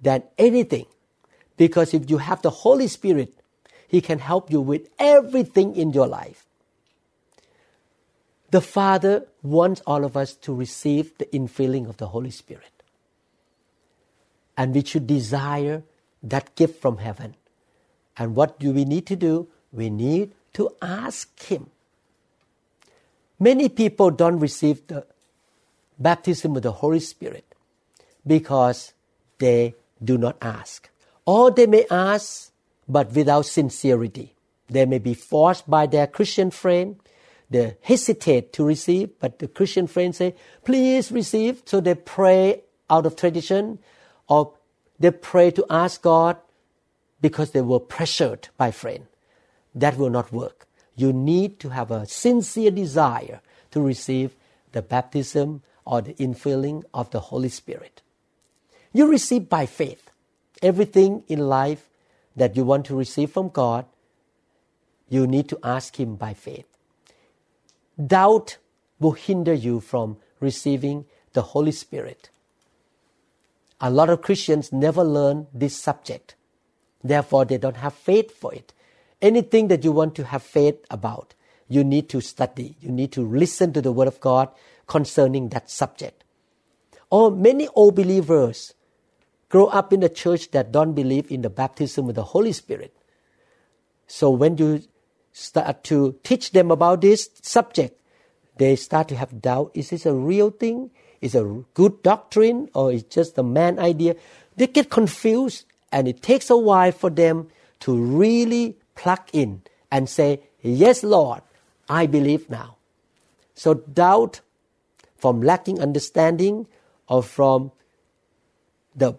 than 0.03 0.25
anything. 0.37 0.87
Because 1.57 1.95
if 1.95 2.11
you 2.11 2.19
have 2.19 2.43
the 2.43 2.51
Holy 2.51 2.89
Spirit, 2.89 3.35
He 3.87 4.01
can 4.01 4.19
help 4.19 4.51
you 4.51 4.61
with 4.61 4.89
everything 4.99 5.77
in 5.77 5.93
your 5.93 6.07
life. 6.07 6.47
The 8.51 8.61
Father 8.61 9.27
wants 9.43 9.81
all 9.87 10.05
of 10.05 10.17
us 10.17 10.35
to 10.35 10.55
receive 10.55 11.17
the 11.19 11.27
infilling 11.27 11.89
of 11.89 11.99
the 11.99 12.09
Holy 12.09 12.31
Spirit. 12.31 12.80
And 14.57 14.75
we 14.75 14.85
should 14.85 15.07
desire 15.07 15.83
that 16.23 16.55
gift 16.55 16.81
from 16.81 16.99
heaven. 16.99 17.35
And 18.17 18.35
what 18.35 18.59
do 18.59 18.73
we 18.73 18.85
need 18.85 19.07
to 19.07 19.17
do? 19.17 19.49
We 19.73 19.89
need 19.89 20.33
to 20.55 20.71
ask 20.83 21.43
Him. 21.43 21.71
Many 23.39 23.69
people 23.69 24.11
don't 24.11 24.39
receive 24.39 24.87
the 24.87 25.07
baptism 25.99 26.53
with 26.53 26.65
the 26.65 26.73
Holy 26.73 27.01
Spirit 27.01 27.55
because 28.27 28.93
they 29.39 29.75
do 30.03 30.19
not 30.19 30.37
ask. 30.43 30.91
Or 31.25 31.51
they 31.51 31.67
may 31.67 31.87
ask, 31.91 32.51
but 32.89 33.13
without 33.13 33.47
sincerity. 33.47 34.35
They 34.69 34.85
may 34.85 34.99
be 34.99 35.15
forced 35.15 35.69
by 35.69 35.87
their 35.87 36.07
Christian 36.07 36.51
friend. 36.51 36.97
They 37.49 37.77
hesitate 37.83 38.53
to 38.55 38.65
receive, 38.65 39.19
but 39.19 39.39
the 39.39 39.49
Christian 39.49 39.87
friend 39.87 40.15
say, 40.15 40.35
please 40.65 41.11
receive. 41.11 41.63
So 41.65 41.81
they 41.81 41.95
pray 41.95 42.63
out 42.89 43.07
of 43.07 43.17
tradition 43.17 43.79
or 44.31 44.55
they 44.99 45.11
pray 45.11 45.51
to 45.51 45.67
ask 45.69 46.01
God 46.01 46.39
because 47.21 47.51
they 47.51 47.61
were 47.61 47.81
pressured 47.81 48.49
by 48.57 48.71
friend. 48.71 49.07
That 49.75 49.99
will 49.99 50.09
not 50.09 50.33
work. 50.33 50.67
You 50.95 51.13
need 51.13 51.59
to 51.61 51.71
have 51.71 51.91
a 51.91 52.07
sincere 52.07 52.71
desire 52.71 53.41
to 53.73 53.81
receive 53.81 54.37
the 54.73 54.83
baptism 54.83 55.63
or 55.85 56.01
the 56.01 56.15
infilling 56.15 56.85
of 56.95 57.11
the 57.11 57.21
Holy 57.21 57.49
Spirit. 57.49 58.03
You 58.93 59.07
receive 59.09 59.49
by 59.49 59.67
faith. 59.67 60.11
Everything 60.63 61.25
in 61.29 61.49
life 61.49 61.89
that 62.37 62.57
you 62.57 62.65
want 62.65 62.87
to 62.87 62.97
receive 62.97 63.31
from 63.31 63.49
God, 63.49 63.87
you 65.09 65.27
need 65.27 65.49
to 65.49 65.59
ask 65.65 65.99
Him 65.99 66.17
by 66.17 66.35
faith. 66.35 66.67
Doubt 67.99 68.59
will 69.01 69.13
hinder 69.13 69.55
you 69.55 69.81
from 69.81 70.19
receiving 70.39 71.07
the 71.33 71.43
Holy 71.43 71.73
Spirit. 71.73 72.31
A 73.81 73.91
lot 73.91 74.11
of 74.11 74.23
Christians 74.23 74.73
never 74.73 75.03
learn 75.03 75.47
this 75.55 75.77
subject. 75.77 76.35
Therefore, 77.03 77.45
they 77.45 77.59
don't 77.59 77.79
have 77.79 77.95
faith 77.95 78.31
for 78.31 78.53
it. 78.55 78.75
Anything 79.23 79.69
that 79.69 79.85
you 79.85 79.93
want 79.93 80.15
to 80.17 80.25
have 80.25 80.43
faith 80.43 80.85
about, 80.91 81.35
you 81.69 81.83
need 81.85 82.09
to 82.11 82.21
study. 82.21 82.77
You 82.81 82.91
need 82.91 83.13
to 83.13 83.27
listen 83.27 83.73
to 83.73 83.81
the 83.81 83.93
Word 83.93 84.09
of 84.09 84.21
God 84.21 84.51
concerning 84.87 85.49
that 85.51 85.71
subject. 85.71 86.25
Or 87.11 87.31
many 87.31 87.69
old 87.75 87.97
believers 87.97 88.75
grow 89.49 89.67
up 89.67 89.93
in 89.93 90.03
a 90.03 90.09
church 90.09 90.51
that 90.51 90.73
don't 90.73 90.95
believe 90.95 91.31
in 91.31 91.43
the 91.43 91.51
baptism 91.51 92.07
with 92.07 92.17
the 92.17 92.25
Holy 92.25 92.53
Spirit. 92.53 92.95
So 94.07 94.31
when 94.31 94.59
you 94.59 94.83
start 95.33 95.85
to 95.85 96.19
teach 96.23 96.53
them 96.53 96.71
about 96.71 97.01
this 97.01 97.31
subject, 97.43 98.01
they 98.57 98.77
start 98.77 99.09
to 99.09 99.17
have 99.17 99.41
doubt. 99.41 99.71
Is 99.75 99.91
this 99.91 100.07
a 100.07 100.15
real 100.15 100.51
thing? 100.51 100.91
Is 101.21 101.35
a 101.35 101.63
good 101.75 102.03
doctrine 102.03 102.71
or 102.75 102.93
is 102.93 103.03
just 103.03 103.37
a 103.37 103.43
man 103.43 103.79
idea? 103.79 104.17
They 104.57 104.67
get 104.67 104.91
confused 104.91 105.65
and 105.93 106.09
it 106.09 106.23
takes 106.23 106.51
a 106.51 106.57
while 106.57 106.93
for 106.93 107.11
them 107.11 107.49
to 107.81 107.95
really 107.95 108.77
plug 108.95 109.21
in 109.33 109.63
and 109.91 110.09
say, 110.09 110.43
Yes, 110.63 111.03
Lord, 111.03 111.43
I 111.89 112.07
believe 112.07 112.49
now. 112.49 112.77
So 113.55 113.75
doubt 113.75 114.41
from 115.17 115.43
lacking 115.43 115.81
understanding 115.81 116.67
or 117.09 117.23
from 117.23 117.73
the 118.95 119.19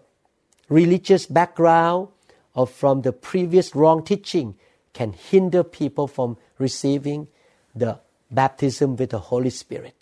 religious 0.68 1.26
background 1.26 2.08
or 2.54 2.66
from 2.66 3.02
the 3.02 3.12
previous 3.12 3.74
wrong 3.74 4.04
teaching 4.04 4.54
can 4.92 5.12
hinder 5.12 5.62
people 5.62 6.06
from 6.06 6.36
receiving 6.58 7.28
the 7.74 7.98
baptism 8.30 8.96
with 8.96 9.10
the 9.10 9.18
Holy 9.18 9.50
Spirit. 9.50 9.94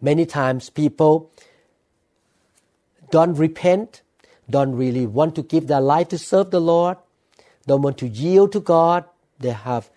Many 0.00 0.26
times 0.26 0.70
people 0.70 1.30
don't 3.10 3.34
repent, 3.34 4.02
don't 4.48 4.74
really 4.76 5.06
want 5.06 5.34
to 5.36 5.42
give 5.42 5.66
their 5.66 5.80
life 5.80 6.08
to 6.08 6.18
serve 6.18 6.50
the 6.50 6.60
Lord, 6.60 6.98
don't 7.66 7.82
want 7.82 7.98
to 7.98 8.08
yield 8.08 8.52
to 8.52 8.60
God. 8.60 9.04
They 9.38 9.50
have 9.50 9.90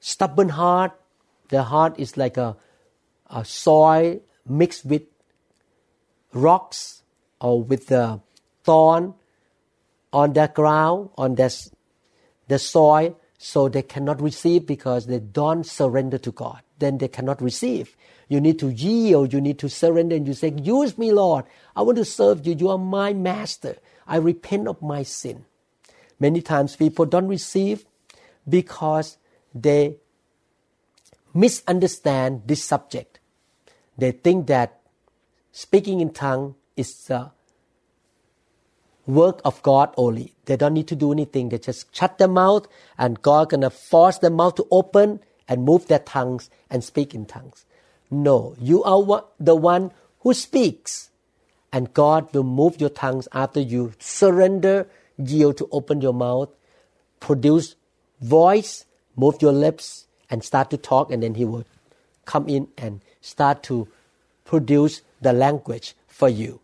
stubborn 0.00 0.48
heart. 0.50 0.92
Their 1.50 1.62
heart 1.62 1.98
is 1.98 2.16
like 2.16 2.36
a, 2.36 2.56
a 3.28 3.44
soil 3.44 4.20
mixed 4.48 4.84
with 4.84 5.02
rocks 6.32 7.02
or 7.40 7.62
with 7.62 7.88
the 7.88 8.20
thorn 8.64 9.14
on 10.12 10.32
the 10.32 10.50
ground, 10.52 11.10
on 11.16 11.34
the, 11.34 11.54
the 12.48 12.58
soil, 12.58 13.18
so 13.38 13.68
they 13.68 13.82
cannot 13.82 14.20
receive 14.20 14.66
because 14.66 15.06
they 15.06 15.18
don't 15.18 15.64
surrender 15.64 16.18
to 16.18 16.32
God. 16.32 16.60
Then 16.78 16.98
they 16.98 17.08
cannot 17.08 17.40
receive. 17.40 17.96
You 18.30 18.40
need 18.40 18.60
to 18.60 18.70
yield, 18.70 19.32
you 19.32 19.40
need 19.40 19.58
to 19.58 19.68
surrender, 19.68 20.14
and 20.14 20.24
you 20.24 20.34
say, 20.34 20.54
Use 20.62 20.96
me, 20.96 21.10
Lord. 21.10 21.46
I 21.74 21.82
want 21.82 21.98
to 21.98 22.04
serve 22.04 22.46
you. 22.46 22.54
You 22.54 22.68
are 22.68 22.78
my 22.78 23.12
master. 23.12 23.76
I 24.06 24.18
repent 24.18 24.68
of 24.68 24.80
my 24.80 25.02
sin. 25.02 25.46
Many 26.20 26.40
times 26.40 26.76
people 26.76 27.06
don't 27.06 27.26
receive 27.26 27.84
because 28.48 29.18
they 29.52 29.96
misunderstand 31.34 32.42
this 32.46 32.62
subject. 32.62 33.18
They 33.98 34.12
think 34.12 34.46
that 34.46 34.78
speaking 35.50 36.00
in 36.00 36.12
tongue 36.12 36.54
is 36.76 36.94
the 37.06 37.32
work 39.08 39.40
of 39.44 39.60
God 39.64 39.92
only. 39.96 40.34
They 40.44 40.56
don't 40.56 40.74
need 40.74 40.86
to 40.86 40.94
do 40.94 41.10
anything. 41.10 41.48
They 41.48 41.58
just 41.58 41.92
shut 41.92 42.18
their 42.18 42.28
mouth 42.28 42.68
and 42.96 43.20
God 43.20 43.50
gonna 43.50 43.70
force 43.70 44.18
their 44.18 44.30
mouth 44.30 44.54
to 44.54 44.68
open 44.70 45.18
and 45.48 45.64
move 45.64 45.88
their 45.88 45.98
tongues 45.98 46.48
and 46.70 46.84
speak 46.84 47.12
in 47.12 47.26
tongues. 47.26 47.66
No, 48.10 48.56
you 48.60 48.82
are 48.84 49.24
the 49.38 49.54
one 49.54 49.92
who 50.20 50.34
speaks 50.34 51.10
and 51.72 51.94
God 51.94 52.34
will 52.34 52.42
move 52.42 52.80
your 52.80 52.90
tongues 52.90 53.28
after 53.32 53.60
you 53.60 53.92
surrender, 53.98 54.88
yield 55.16 55.56
to 55.58 55.68
open 55.70 56.00
your 56.00 56.14
mouth, 56.14 56.48
produce 57.20 57.76
voice 58.20 58.84
move 59.16 59.40
your 59.42 59.52
lips 59.52 60.06
and 60.28 60.42
start 60.42 60.70
to 60.70 60.76
talk, 60.76 61.10
and 61.10 61.22
then 61.22 61.34
He 61.34 61.44
will 61.44 61.64
come 62.24 62.48
in 62.48 62.68
and 62.78 63.02
start 63.20 63.62
to 63.64 63.88
produce 64.44 65.02
the 65.20 65.32
language 65.32 65.94
for 66.06 66.28
you. 66.28 66.60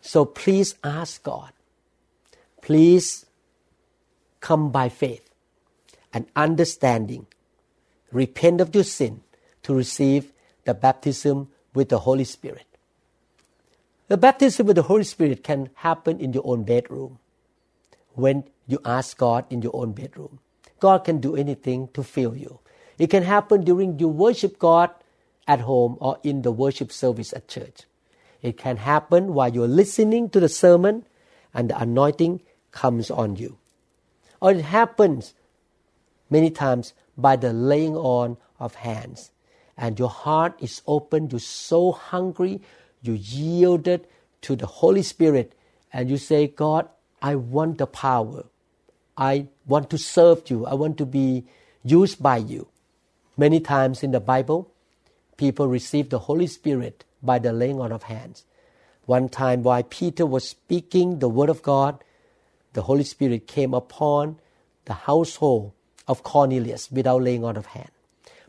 So 0.00 0.24
please 0.24 0.74
ask 0.84 1.22
God. 1.22 1.52
Please 2.62 3.26
come 4.40 4.70
by 4.70 4.88
faith 4.88 5.28
and 6.12 6.26
understanding. 6.36 7.26
repent 8.12 8.60
of 8.60 8.74
your 8.74 8.82
sin 8.82 9.22
to 9.62 9.72
receive 9.72 10.32
the 10.70 10.74
baptism 10.74 11.48
with 11.74 11.88
the 11.88 11.98
Holy 11.98 12.22
Spirit. 12.22 12.66
The 14.06 14.16
baptism 14.16 14.66
with 14.66 14.76
the 14.76 14.86
Holy 14.86 15.02
Spirit 15.02 15.42
can 15.42 15.70
happen 15.74 16.20
in 16.20 16.32
your 16.32 16.46
own 16.46 16.62
bedroom 16.62 17.18
when 18.14 18.44
you 18.68 18.78
ask 18.84 19.18
God 19.18 19.46
in 19.50 19.62
your 19.62 19.74
own 19.74 19.92
bedroom. 19.92 20.38
God 20.78 21.02
can 21.02 21.18
do 21.18 21.34
anything 21.34 21.88
to 21.94 22.04
fill 22.04 22.36
you. 22.36 22.60
It 22.98 23.10
can 23.10 23.24
happen 23.24 23.64
during 23.64 23.98
you 23.98 24.06
worship 24.06 24.60
God 24.60 24.90
at 25.48 25.60
home 25.62 25.96
or 26.00 26.18
in 26.22 26.42
the 26.42 26.52
worship 26.52 26.92
service 26.92 27.32
at 27.32 27.48
church. 27.48 27.82
It 28.40 28.56
can 28.56 28.76
happen 28.76 29.34
while 29.34 29.52
you're 29.52 29.66
listening 29.66 30.30
to 30.30 30.38
the 30.38 30.48
sermon 30.48 31.04
and 31.52 31.70
the 31.70 31.80
anointing 31.80 32.42
comes 32.70 33.10
on 33.10 33.34
you. 33.34 33.58
Or 34.40 34.52
it 34.52 34.62
happens 34.62 35.34
many 36.30 36.50
times 36.50 36.94
by 37.18 37.34
the 37.34 37.52
laying 37.52 37.96
on 37.96 38.36
of 38.60 38.76
hands. 38.76 39.32
And 39.80 39.98
your 39.98 40.10
heart 40.10 40.56
is 40.60 40.82
open, 40.86 41.30
you're 41.30 41.40
so 41.40 41.92
hungry, 41.92 42.60
you 43.00 43.14
yielded 43.14 44.06
to 44.42 44.54
the 44.54 44.66
Holy 44.66 45.02
Spirit, 45.02 45.54
and 45.90 46.10
you 46.10 46.18
say, 46.18 46.48
God, 46.48 46.86
I 47.22 47.36
want 47.36 47.78
the 47.78 47.86
power. 47.86 48.44
I 49.16 49.46
want 49.66 49.88
to 49.90 49.96
serve 49.98 50.50
you. 50.50 50.66
I 50.66 50.74
want 50.74 50.98
to 50.98 51.06
be 51.06 51.44
used 51.82 52.22
by 52.22 52.36
you. 52.36 52.68
Many 53.38 53.58
times 53.60 54.02
in 54.02 54.10
the 54.10 54.20
Bible, 54.20 54.70
people 55.38 55.66
receive 55.66 56.10
the 56.10 56.18
Holy 56.18 56.46
Spirit 56.46 57.04
by 57.22 57.38
the 57.38 57.52
laying 57.52 57.80
on 57.80 57.90
of 57.90 58.02
hands. 58.02 58.44
One 59.06 59.30
time, 59.30 59.62
while 59.62 59.82
Peter 59.82 60.26
was 60.26 60.46
speaking 60.46 61.20
the 61.20 61.28
word 61.28 61.48
of 61.48 61.62
God, 61.62 62.04
the 62.74 62.82
Holy 62.82 63.04
Spirit 63.04 63.46
came 63.46 63.72
upon 63.72 64.38
the 64.84 64.92
household 64.92 65.72
of 66.06 66.22
Cornelius 66.22 66.90
without 66.92 67.22
laying 67.22 67.44
on 67.44 67.56
of 67.56 67.66
hand. 67.66 67.90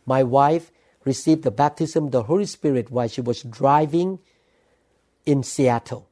My 0.06 0.24
wife 0.24 0.72
received 1.04 1.44
the 1.44 1.52
baptism 1.52 2.06
of 2.06 2.12
the 2.12 2.24
Holy 2.24 2.46
Spirit 2.46 2.92
while 2.92 3.08
she 3.08 3.22
was 3.22 3.44
driving 3.44 4.20
in 5.26 5.44
Seattle. 5.44 6.08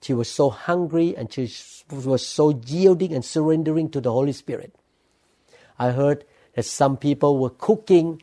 She 0.00 0.14
was 0.14 0.28
so 0.28 0.50
hungry 0.50 1.16
and 1.16 1.32
she 1.32 1.52
was 1.90 2.26
so 2.26 2.60
yielding 2.66 3.12
and 3.12 3.24
surrendering 3.24 3.88
to 3.90 4.00
the 4.00 4.10
Holy 4.10 4.32
Spirit. 4.32 4.74
I 5.78 5.90
heard 5.90 6.24
that 6.54 6.64
some 6.64 6.96
people 6.96 7.38
were 7.38 7.50
cooking 7.50 8.22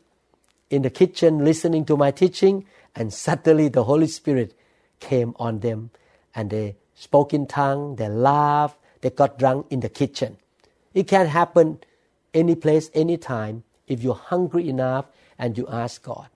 in 0.69 0.81
the 0.81 0.89
kitchen 0.89 1.43
listening 1.43 1.85
to 1.85 1.97
my 1.97 2.11
teaching, 2.11 2.65
and 2.95 3.11
suddenly 3.13 3.69
the 3.69 3.85
Holy 3.85 4.07
Spirit 4.07 4.53
came 4.99 5.33
on 5.39 5.59
them 5.59 5.89
and 6.35 6.49
they 6.49 6.75
spoke 6.93 7.33
in 7.33 7.47
tongue, 7.47 7.95
they 7.95 8.09
laughed, 8.09 8.77
they 9.01 9.09
got 9.09 9.39
drunk 9.39 9.65
in 9.69 9.79
the 9.79 9.89
kitchen. 9.89 10.37
It 10.93 11.07
can 11.07 11.27
happen 11.27 11.79
any 12.33 12.55
place, 12.55 12.91
any 12.93 13.17
time 13.17 13.63
if 13.87 14.03
you're 14.03 14.13
hungry 14.13 14.69
enough 14.69 15.05
and 15.39 15.57
you 15.57 15.65
ask 15.67 16.03
God. 16.03 16.27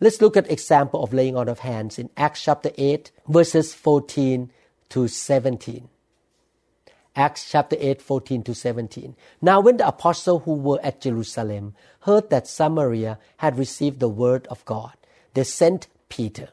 Let's 0.00 0.20
look 0.20 0.36
at 0.36 0.50
example 0.50 1.04
of 1.04 1.12
laying 1.12 1.36
on 1.36 1.48
of 1.48 1.60
hands 1.60 1.98
in 1.98 2.08
Acts 2.16 2.42
chapter 2.42 2.70
8 2.78 3.10
verses 3.28 3.74
14 3.74 4.50
to 4.88 5.08
17. 5.08 5.88
Acts 7.14 7.50
chapter 7.50 7.76
8, 7.78 8.00
14 8.00 8.42
to 8.44 8.54
17. 8.54 9.14
Now, 9.42 9.60
when 9.60 9.76
the 9.76 9.86
apostles 9.86 10.42
who 10.44 10.54
were 10.54 10.80
at 10.82 11.02
Jerusalem 11.02 11.74
heard 12.00 12.30
that 12.30 12.48
Samaria 12.48 13.18
had 13.36 13.58
received 13.58 14.00
the 14.00 14.08
word 14.08 14.46
of 14.46 14.64
God, 14.64 14.92
they 15.34 15.44
sent 15.44 15.88
Peter 16.08 16.48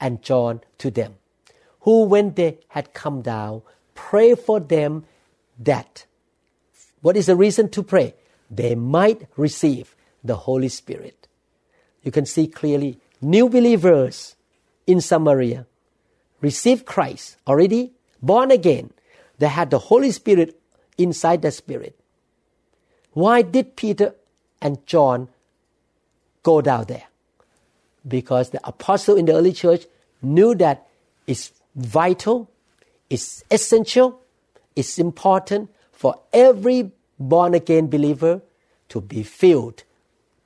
and 0.00 0.22
John 0.22 0.62
to 0.78 0.90
them, 0.90 1.16
who, 1.80 2.04
when 2.04 2.32
they 2.32 2.60
had 2.68 2.94
come 2.94 3.20
down, 3.20 3.60
prayed 3.94 4.38
for 4.38 4.58
them 4.58 5.04
that. 5.58 6.06
What 7.02 7.16
is 7.16 7.26
the 7.26 7.36
reason 7.36 7.68
to 7.70 7.82
pray? 7.82 8.14
They 8.50 8.74
might 8.74 9.26
receive 9.36 9.94
the 10.22 10.36
Holy 10.36 10.68
Spirit. 10.68 11.28
You 12.02 12.10
can 12.10 12.26
see 12.26 12.46
clearly 12.46 12.98
new 13.20 13.48
believers 13.48 14.36
in 14.86 15.00
Samaria 15.00 15.66
received 16.40 16.86
Christ 16.86 17.36
already, 17.46 17.92
born 18.22 18.50
again. 18.50 18.90
They 19.38 19.48
had 19.48 19.70
the 19.70 19.78
Holy 19.78 20.10
Spirit 20.10 20.58
inside 20.98 21.42
the 21.42 21.50
Spirit. 21.50 21.98
Why 23.12 23.42
did 23.42 23.76
Peter 23.76 24.14
and 24.60 24.84
John 24.86 25.28
go 26.42 26.60
down 26.60 26.84
there? 26.84 27.04
Because 28.06 28.50
the 28.50 28.60
apostle 28.66 29.16
in 29.16 29.26
the 29.26 29.34
early 29.34 29.52
church 29.52 29.84
knew 30.22 30.54
that 30.56 30.86
it's 31.26 31.52
vital, 31.74 32.50
it's 33.08 33.44
essential, 33.50 34.20
it's 34.76 34.98
important 34.98 35.70
for 35.92 36.18
every 36.32 36.90
born 37.18 37.54
again 37.54 37.88
believer 37.88 38.40
to 38.88 39.00
be 39.00 39.22
filled 39.22 39.84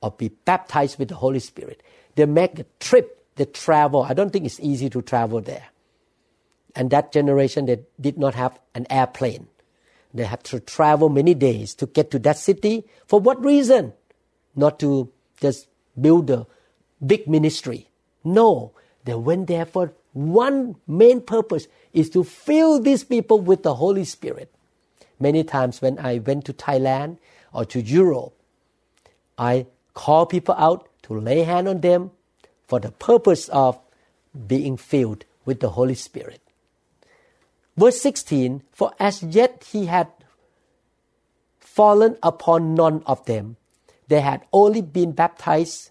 or 0.05 0.11
be 0.11 0.29
baptized 0.29 0.99
with 0.99 1.09
the 1.09 1.15
Holy 1.15 1.39
Spirit. 1.39 1.81
They 2.13 2.27
make 2.27 2.59
a 2.59 2.65
trip, 2.79 3.25
they 3.37 3.45
travel. 3.45 4.03
I 4.03 4.13
don't 4.13 4.31
think 4.31 4.45
it's 4.45 4.59
easy 4.59 4.87
to 4.91 5.01
travel 5.01 5.41
there. 5.41 5.65
And 6.75 6.91
that 6.91 7.11
generation, 7.11 7.65
they 7.65 7.79
did 7.99 8.19
not 8.19 8.35
have 8.35 8.59
an 8.75 8.85
airplane. 8.91 9.47
They 10.13 10.25
had 10.25 10.43
to 10.45 10.59
travel 10.59 11.09
many 11.09 11.33
days 11.33 11.73
to 11.75 11.87
get 11.87 12.11
to 12.11 12.19
that 12.19 12.37
city. 12.37 12.85
For 13.07 13.19
what 13.19 13.43
reason? 13.43 13.93
Not 14.55 14.79
to 14.81 15.11
just 15.41 15.67
build 15.99 16.29
a 16.29 16.45
big 17.03 17.27
ministry. 17.27 17.89
No, 18.23 18.73
they 19.05 19.15
went 19.15 19.47
there 19.47 19.65
for 19.65 19.91
one 20.13 20.75
main 20.87 21.19
purpose 21.19 21.67
is 21.93 22.11
to 22.11 22.23
fill 22.23 22.79
these 22.79 23.03
people 23.03 23.39
with 23.39 23.63
the 23.63 23.73
Holy 23.73 24.05
Spirit. 24.05 24.53
Many 25.19 25.43
times 25.43 25.81
when 25.81 25.97
I 25.97 26.19
went 26.19 26.45
to 26.45 26.53
Thailand 26.53 27.17
or 27.51 27.65
to 27.65 27.81
Europe, 27.81 28.33
I 29.37 29.65
call 29.95 30.27
people 30.27 30.53
out 30.59 30.87
to 31.03 31.19
lay 31.19 31.41
hand 31.41 31.67
on 31.67 31.81
them 31.81 32.11
for 32.67 32.79
the 32.79 32.91
purpose 32.91 33.49
of 33.49 33.79
being 34.47 34.77
filled 34.77 35.25
with 35.45 35.59
the 35.59 35.69
Holy 35.69 35.95
Spirit. 35.95 36.41
Verse 37.75 37.99
16 38.01 38.61
For 38.71 38.93
as 38.99 39.23
yet 39.23 39.65
he 39.71 39.87
had 39.87 40.07
fallen 41.59 42.17
upon 42.21 42.75
none 42.75 43.01
of 43.05 43.25
them, 43.25 43.57
they 44.07 44.21
had 44.21 44.45
only 44.53 44.81
been 44.81 45.11
baptized, 45.11 45.89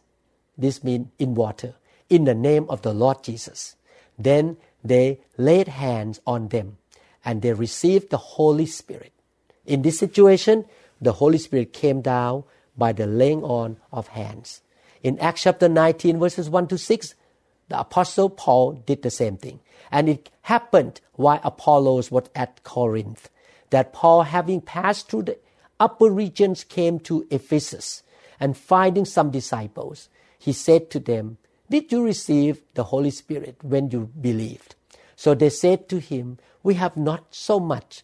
this 0.56 0.84
means 0.84 1.08
in 1.18 1.34
water, 1.34 1.74
in 2.08 2.24
the 2.24 2.34
name 2.34 2.66
of 2.68 2.82
the 2.82 2.94
Lord 2.94 3.22
Jesus. 3.24 3.76
Then 4.18 4.56
they 4.84 5.20
laid 5.36 5.68
hands 5.68 6.20
on 6.26 6.48
them 6.48 6.78
and 7.24 7.42
they 7.42 7.52
received 7.52 8.10
the 8.10 8.38
Holy 8.38 8.66
Spirit. 8.66 9.12
In 9.66 9.82
this 9.82 9.98
situation, 9.98 10.66
the 11.00 11.12
Holy 11.12 11.38
Spirit 11.38 11.72
came 11.72 12.00
down 12.00 12.44
by 12.76 12.92
the 12.92 13.06
laying 13.06 13.42
on 13.42 13.78
of 13.92 14.08
hands. 14.08 14.60
In 15.02 15.18
Acts 15.18 15.42
chapter 15.42 15.68
19, 15.68 16.18
verses 16.18 16.48
1 16.48 16.68
to 16.68 16.78
6, 16.78 17.14
the 17.68 17.80
Apostle 17.80 18.30
Paul 18.30 18.72
did 18.72 19.02
the 19.02 19.10
same 19.10 19.36
thing. 19.36 19.60
And 19.90 20.08
it 20.08 20.30
happened 20.42 21.00
while 21.14 21.40
Apollos 21.44 22.10
was 22.10 22.28
at 22.34 22.62
Corinth 22.62 23.30
that 23.70 23.92
Paul, 23.92 24.22
having 24.22 24.60
passed 24.60 25.08
through 25.08 25.22
the 25.24 25.38
upper 25.80 26.10
regions, 26.10 26.64
came 26.64 26.98
to 27.00 27.26
Ephesus 27.30 28.02
and 28.40 28.56
finding 28.56 29.04
some 29.04 29.30
disciples, 29.30 30.08
he 30.38 30.52
said 30.52 30.90
to 30.90 31.00
them, 31.00 31.38
Did 31.70 31.90
you 31.90 32.04
receive 32.04 32.60
the 32.74 32.84
Holy 32.84 33.10
Spirit 33.10 33.56
when 33.62 33.90
you 33.90 34.10
believed? 34.20 34.74
So 35.16 35.34
they 35.34 35.50
said 35.50 35.88
to 35.88 35.98
him, 35.98 36.38
We 36.62 36.74
have 36.74 36.96
not 36.96 37.34
so 37.34 37.58
much 37.60 38.02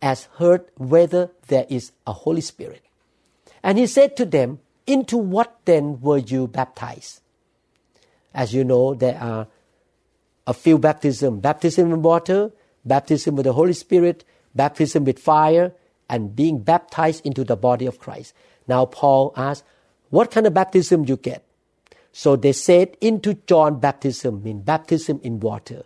as 0.00 0.28
heard 0.36 0.66
whether 0.76 1.30
there 1.48 1.66
is 1.68 1.92
a 2.06 2.12
Holy 2.12 2.40
Spirit. 2.40 2.82
And 3.64 3.78
he 3.78 3.86
said 3.86 4.14
to 4.18 4.26
them, 4.26 4.60
Into 4.86 5.16
what 5.16 5.58
then 5.64 5.98
were 6.02 6.18
you 6.18 6.46
baptized? 6.46 7.22
As 8.34 8.52
you 8.52 8.62
know, 8.62 8.94
there 8.94 9.18
are 9.18 9.48
a 10.46 10.52
few 10.52 10.76
baptism 10.78 11.40
baptism 11.40 11.90
in 11.90 12.02
water, 12.02 12.52
baptism 12.84 13.36
with 13.36 13.44
the 13.44 13.54
Holy 13.54 13.72
Spirit, 13.72 14.22
baptism 14.54 15.04
with 15.04 15.18
fire, 15.18 15.72
and 16.10 16.36
being 16.36 16.58
baptized 16.58 17.24
into 17.24 17.42
the 17.42 17.56
body 17.56 17.86
of 17.86 17.98
Christ. 17.98 18.34
Now, 18.68 18.84
Paul 18.84 19.32
asked, 19.34 19.64
What 20.10 20.30
kind 20.30 20.46
of 20.46 20.52
baptism 20.52 21.06
you 21.06 21.16
get? 21.16 21.42
So 22.12 22.36
they 22.36 22.52
said, 22.52 22.98
Into 23.00 23.32
John 23.46 23.80
baptism, 23.80 24.42
mean 24.42 24.60
baptism 24.60 25.20
in 25.24 25.40
water. 25.40 25.84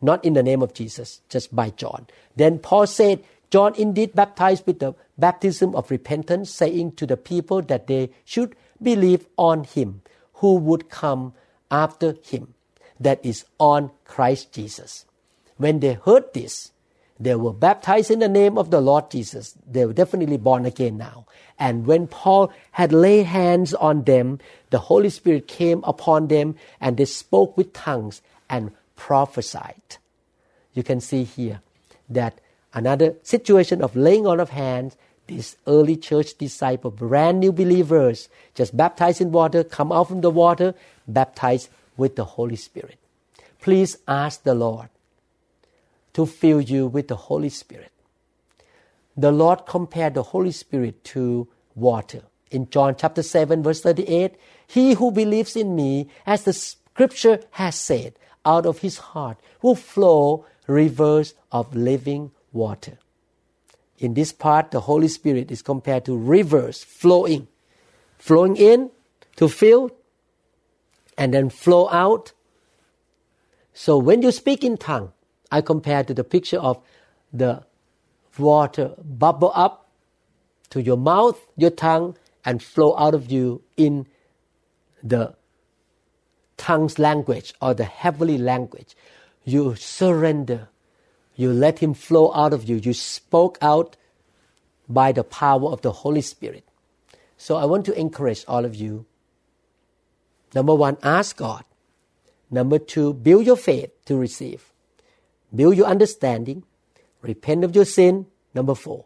Not 0.00 0.24
in 0.24 0.32
the 0.32 0.42
name 0.42 0.62
of 0.62 0.72
Jesus, 0.72 1.20
just 1.28 1.54
by 1.54 1.70
John. 1.70 2.06
Then 2.36 2.58
Paul 2.58 2.86
said, 2.86 3.22
John 3.50 3.74
indeed 3.76 4.14
baptized 4.14 4.66
with 4.66 4.80
the 4.80 4.94
baptism 5.18 5.74
of 5.74 5.90
repentance, 5.90 6.50
saying 6.50 6.92
to 6.92 7.06
the 7.06 7.16
people 7.16 7.62
that 7.62 7.86
they 7.86 8.10
should 8.24 8.56
believe 8.82 9.26
on 9.36 9.64
him 9.64 10.02
who 10.34 10.56
would 10.56 10.90
come 10.90 11.32
after 11.70 12.16
him, 12.22 12.54
that 13.00 13.24
is, 13.24 13.44
on 13.58 13.90
Christ 14.04 14.52
Jesus. 14.52 15.04
When 15.56 15.80
they 15.80 15.94
heard 15.94 16.32
this, 16.34 16.72
they 17.18 17.34
were 17.34 17.52
baptized 17.52 18.10
in 18.10 18.18
the 18.18 18.28
name 18.28 18.58
of 18.58 18.70
the 18.70 18.80
Lord 18.80 19.10
Jesus. 19.10 19.54
They 19.66 19.86
were 19.86 19.94
definitely 19.94 20.36
born 20.36 20.66
again 20.66 20.98
now. 20.98 21.26
And 21.58 21.86
when 21.86 22.06
Paul 22.06 22.52
had 22.72 22.92
laid 22.92 23.24
hands 23.24 23.72
on 23.72 24.04
them, 24.04 24.38
the 24.68 24.78
Holy 24.78 25.08
Spirit 25.08 25.48
came 25.48 25.82
upon 25.84 26.28
them 26.28 26.56
and 26.78 26.96
they 26.96 27.06
spoke 27.06 27.56
with 27.56 27.72
tongues 27.72 28.20
and 28.50 28.72
prophesied. 28.96 29.96
You 30.74 30.82
can 30.82 31.00
see 31.00 31.24
here 31.24 31.62
that 32.10 32.38
another 32.76 33.16
situation 33.22 33.82
of 33.82 33.96
laying 33.96 34.26
on 34.26 34.38
of 34.38 34.50
hands 34.50 34.96
these 35.26 35.56
early 35.66 35.96
church 35.96 36.38
disciples, 36.38 36.94
brand 36.94 37.40
new 37.40 37.50
believers, 37.50 38.28
just 38.54 38.76
baptized 38.76 39.20
in 39.20 39.32
water, 39.32 39.64
come 39.64 39.90
out 39.90 40.06
from 40.06 40.20
the 40.20 40.30
water, 40.30 40.72
baptized 41.08 41.68
with 41.96 42.14
the 42.14 42.24
Holy 42.24 42.54
Spirit. 42.54 42.98
Please 43.60 43.96
ask 44.06 44.44
the 44.44 44.54
Lord 44.54 44.88
to 46.12 46.26
fill 46.26 46.60
you 46.60 46.86
with 46.86 47.08
the 47.08 47.16
Holy 47.16 47.48
Spirit. 47.48 47.90
The 49.16 49.32
Lord 49.32 49.66
compared 49.66 50.14
the 50.14 50.22
Holy 50.22 50.52
Spirit 50.52 51.02
to 51.04 51.48
water. 51.74 52.22
In 52.50 52.70
John 52.70 52.94
chapter 52.96 53.22
7, 53.22 53.62
verse 53.62 53.80
38, 53.80 54.36
He 54.68 54.94
who 54.94 55.10
believes 55.10 55.56
in 55.56 55.74
me, 55.74 56.08
as 56.24 56.44
the 56.44 56.52
scripture 56.52 57.40
has 57.52 57.74
said, 57.74 58.14
out 58.44 58.66
of 58.66 58.78
his 58.78 58.98
heart 58.98 59.38
will 59.60 59.74
flow 59.74 60.46
rivers 60.68 61.34
of 61.50 61.74
living 61.74 62.30
water. 62.56 62.98
In 63.98 64.14
this 64.14 64.32
part, 64.32 64.72
the 64.72 64.80
Holy 64.80 65.08
Spirit 65.08 65.50
is 65.50 65.62
compared 65.62 66.04
to 66.06 66.16
rivers 66.16 66.82
flowing, 66.82 67.48
flowing 68.18 68.56
in 68.56 68.90
to 69.36 69.48
fill 69.48 69.90
and 71.16 71.32
then 71.32 71.48
flow 71.48 71.88
out. 71.90 72.32
So 73.72 73.96
when 73.96 74.22
you 74.22 74.32
speak 74.32 74.64
in 74.64 74.76
tongue, 74.76 75.12
I 75.50 75.60
compare 75.60 76.02
to 76.04 76.12
the 76.12 76.24
picture 76.24 76.58
of 76.58 76.82
the 77.32 77.64
water 78.38 78.94
bubble 78.98 79.52
up 79.54 79.88
to 80.70 80.82
your 80.82 80.96
mouth, 80.96 81.40
your 81.56 81.70
tongue, 81.70 82.16
and 82.44 82.62
flow 82.62 82.96
out 82.96 83.14
of 83.14 83.30
you 83.30 83.62
in 83.76 84.06
the 85.02 85.34
tongue's 86.56 86.98
language 86.98 87.54
or 87.60 87.74
the 87.74 87.84
heavenly 87.84 88.38
language. 88.38 88.96
You 89.44 89.74
surrender 89.76 90.68
you 91.36 91.52
let 91.52 91.78
Him 91.78 91.94
flow 91.94 92.32
out 92.34 92.52
of 92.52 92.68
you. 92.68 92.76
You 92.76 92.92
spoke 92.92 93.58
out 93.60 93.96
by 94.88 95.12
the 95.12 95.24
power 95.24 95.70
of 95.70 95.82
the 95.82 95.92
Holy 95.92 96.22
Spirit. 96.22 96.64
So 97.36 97.56
I 97.56 97.66
want 97.66 97.84
to 97.86 97.98
encourage 97.98 98.44
all 98.48 98.64
of 98.64 98.74
you. 98.74 99.04
Number 100.54 100.74
one, 100.74 100.96
ask 101.02 101.36
God. 101.36 101.64
Number 102.50 102.78
two, 102.78 103.12
build 103.12 103.44
your 103.44 103.56
faith 103.56 103.90
to 104.06 104.16
receive. 104.16 104.72
Build 105.54 105.76
your 105.76 105.86
understanding. 105.86 106.62
Repent 107.20 107.64
of 107.64 107.74
your 107.74 107.84
sin. 107.84 108.26
Number 108.54 108.74
four. 108.74 109.04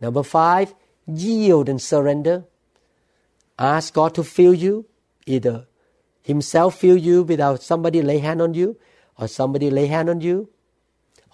Number 0.00 0.22
five, 0.22 0.74
yield 1.06 1.68
and 1.68 1.80
surrender. 1.80 2.44
Ask 3.58 3.94
God 3.94 4.14
to 4.14 4.22
fill 4.22 4.54
you, 4.54 4.84
either 5.24 5.66
Himself 6.22 6.78
fill 6.78 6.96
you 6.96 7.22
without 7.22 7.62
somebody 7.62 8.02
lay 8.02 8.18
hand 8.18 8.42
on 8.42 8.52
you, 8.54 8.76
or 9.18 9.26
somebody 9.26 9.70
lay 9.70 9.86
hand 9.86 10.10
on 10.10 10.20
you, 10.20 10.50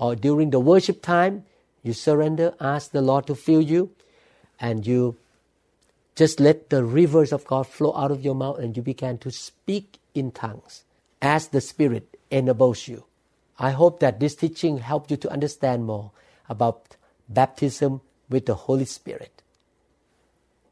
or 0.03 0.17
during 0.17 0.51
the 0.51 0.59
worship 0.59 1.01
time, 1.01 1.45
you 1.85 1.93
surrender, 1.93 2.55
ask 2.59 2.91
the 2.91 3.01
Lord 3.01 3.25
to 3.29 3.37
fill 3.37 3.62
you, 3.62 3.95
and 4.59 4.85
you 4.85 5.17
just 6.17 6.41
let 6.41 6.71
the 6.71 6.83
rivers 6.83 7.33
of 7.33 7.45
God 7.47 7.69
flow 7.69 7.95
out 7.95 8.11
of 8.11 8.21
your 8.25 8.35
mouth 8.35 8.59
and 8.59 8.77
you 8.77 8.83
begin 8.83 9.19
to 9.19 9.31
speak 9.31 10.01
in 10.12 10.33
tongues 10.33 10.83
as 11.23 11.49
the 11.49 11.61
Spirit 11.61 12.19
enables 12.33 12.88
you. 12.88 13.05
I 13.61 13.71
hope 13.71 14.01
that 14.01 14.19
this 14.19 14.35
teaching 14.35 14.79
helped 14.79 15.12
you 15.12 15.17
to 15.19 15.31
understand 15.31 15.85
more 15.85 16.11
about 16.49 16.97
baptism 17.29 18.01
with 18.29 18.47
the 18.47 18.55
Holy 18.55 18.87
Spirit. 18.87 19.41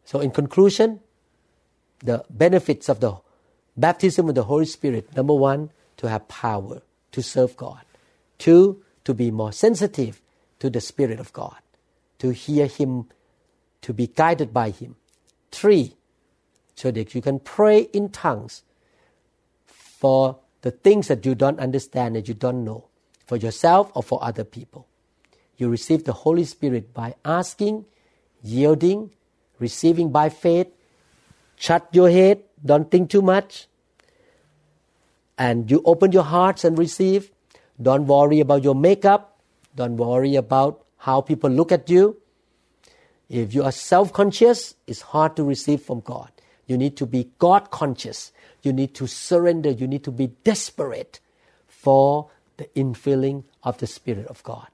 So, 0.04 0.18
in 0.18 0.32
conclusion, 0.32 0.98
the 2.00 2.24
benefits 2.28 2.88
of 2.88 2.98
the 2.98 3.14
baptism 3.76 4.26
with 4.26 4.34
the 4.34 4.44
Holy 4.50 4.66
Spirit 4.66 5.14
number 5.14 5.34
one, 5.34 5.70
to 5.98 6.08
have 6.08 6.26
power 6.26 6.82
to 7.12 7.22
serve 7.22 7.56
God. 7.56 7.82
Two, 8.38 8.82
to 9.04 9.14
be 9.14 9.30
more 9.30 9.52
sensitive 9.52 10.20
to 10.58 10.70
the 10.70 10.80
Spirit 10.80 11.20
of 11.20 11.32
God, 11.32 11.56
to 12.18 12.30
hear 12.30 12.66
Him, 12.66 13.06
to 13.82 13.92
be 13.92 14.06
guided 14.06 14.52
by 14.52 14.70
Him. 14.70 14.96
Three, 15.50 15.96
so 16.74 16.90
that 16.90 17.14
you 17.14 17.20
can 17.22 17.40
pray 17.40 17.82
in 17.92 18.10
tongues 18.10 18.62
for 19.66 20.38
the 20.62 20.70
things 20.70 21.08
that 21.08 21.24
you 21.24 21.34
don't 21.34 21.58
understand 21.58 22.16
and 22.16 22.26
you 22.26 22.34
don't 22.34 22.64
know, 22.64 22.86
for 23.26 23.36
yourself 23.36 23.90
or 23.94 24.02
for 24.02 24.22
other 24.22 24.44
people. 24.44 24.86
You 25.56 25.68
receive 25.68 26.04
the 26.04 26.12
Holy 26.12 26.44
Spirit 26.44 26.94
by 26.94 27.14
asking, 27.24 27.84
yielding, 28.42 29.10
receiving 29.58 30.10
by 30.10 30.28
faith. 30.30 30.68
Shut 31.56 31.88
your 31.92 32.10
head, 32.10 32.42
don't 32.64 32.90
think 32.90 33.10
too 33.10 33.22
much. 33.22 33.66
And 35.36 35.70
you 35.70 35.82
open 35.84 36.12
your 36.12 36.24
hearts 36.24 36.64
and 36.64 36.78
receive. 36.78 37.30
Don't 37.80 38.06
worry 38.06 38.40
about 38.40 38.62
your 38.62 38.74
makeup. 38.74 39.40
Don't 39.74 39.96
worry 39.96 40.36
about 40.36 40.84
how 40.98 41.20
people 41.20 41.50
look 41.50 41.72
at 41.72 41.88
you. 41.88 42.16
If 43.28 43.54
you 43.54 43.62
are 43.62 43.72
self 43.72 44.12
conscious, 44.12 44.74
it's 44.86 45.00
hard 45.00 45.36
to 45.36 45.44
receive 45.44 45.82
from 45.82 46.00
God. 46.00 46.30
You 46.66 46.76
need 46.76 46.96
to 46.98 47.06
be 47.06 47.30
God 47.38 47.70
conscious. 47.70 48.32
You 48.62 48.72
need 48.72 48.94
to 48.96 49.06
surrender. 49.06 49.70
You 49.70 49.86
need 49.86 50.04
to 50.04 50.10
be 50.10 50.28
desperate 50.44 51.20
for 51.66 52.30
the 52.58 52.64
infilling 52.76 53.44
of 53.62 53.78
the 53.78 53.86
Spirit 53.86 54.26
of 54.26 54.42
God. 54.42 54.68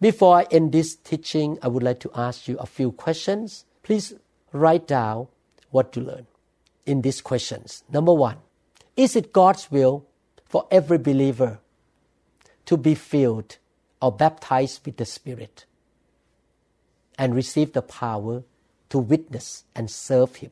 Before 0.00 0.36
I 0.36 0.46
end 0.50 0.72
this 0.72 0.96
teaching, 0.96 1.58
I 1.62 1.68
would 1.68 1.82
like 1.82 2.00
to 2.00 2.10
ask 2.14 2.46
you 2.46 2.58
a 2.58 2.66
few 2.66 2.92
questions. 2.92 3.64
Please 3.82 4.12
write 4.52 4.86
down 4.86 5.28
what 5.70 5.96
you 5.96 6.02
learn 6.02 6.26
in 6.84 7.02
these 7.02 7.20
questions. 7.20 7.84
Number 7.90 8.12
one, 8.12 8.36
is 8.96 9.16
it 9.16 9.32
God's 9.32 9.70
will 9.70 10.06
for 10.44 10.66
every 10.70 10.98
believer 10.98 11.60
to 12.66 12.76
be 12.76 12.94
filled 12.94 13.58
or 14.00 14.12
baptized 14.12 14.84
with 14.84 14.96
the 14.96 15.04
Spirit 15.04 15.64
and 17.18 17.34
receive 17.34 17.72
the 17.72 17.82
power 17.82 18.42
to 18.90 18.98
witness 18.98 19.64
and 19.74 19.90
serve 19.90 20.36
Him. 20.36 20.50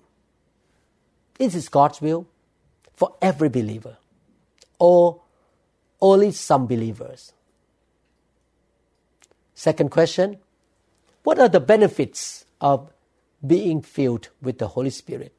This 1.34 1.54
is 1.54 1.68
God's 1.68 2.00
will 2.00 2.26
for 2.94 3.14
every 3.20 3.48
believer, 3.48 3.96
or 4.78 5.20
only 6.00 6.30
some 6.30 6.66
believers. 6.66 7.32
Second 9.54 9.90
question 9.90 10.38
What 11.22 11.38
are 11.38 11.48
the 11.48 11.60
benefits 11.60 12.44
of 12.60 12.92
being 13.44 13.82
filled 13.82 14.28
with 14.40 14.58
the 14.58 14.68
Holy 14.68 14.90
Spirit 14.90 15.32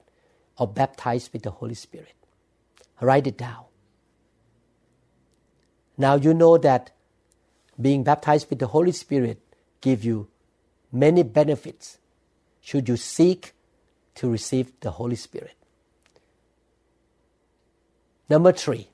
or 0.57 0.67
baptized 0.67 1.31
with 1.33 1.43
the 1.43 1.51
Holy 1.51 1.75
Spirit? 1.75 2.13
Write 2.99 3.27
it 3.27 3.37
down. 3.37 3.65
Now 5.97 6.15
you 6.15 6.33
know 6.33 6.57
that 6.57 6.91
being 7.79 8.03
baptized 8.03 8.49
with 8.49 8.59
the 8.59 8.67
Holy 8.67 8.91
Spirit 8.91 9.39
give 9.81 10.03
you 10.03 10.27
many 10.91 11.23
benefits 11.23 11.97
should 12.61 12.87
you 12.87 12.97
seek 12.97 13.53
to 14.15 14.29
receive 14.29 14.71
the 14.79 14.91
Holy 14.91 15.15
Spirit. 15.15 15.55
Number 18.29 18.51
3. 18.51 18.87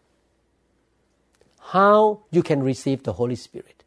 How 1.59 2.21
you 2.31 2.41
can 2.41 2.63
receive 2.63 3.03
the 3.03 3.13
Holy 3.13 3.35
Spirit. 3.35 3.83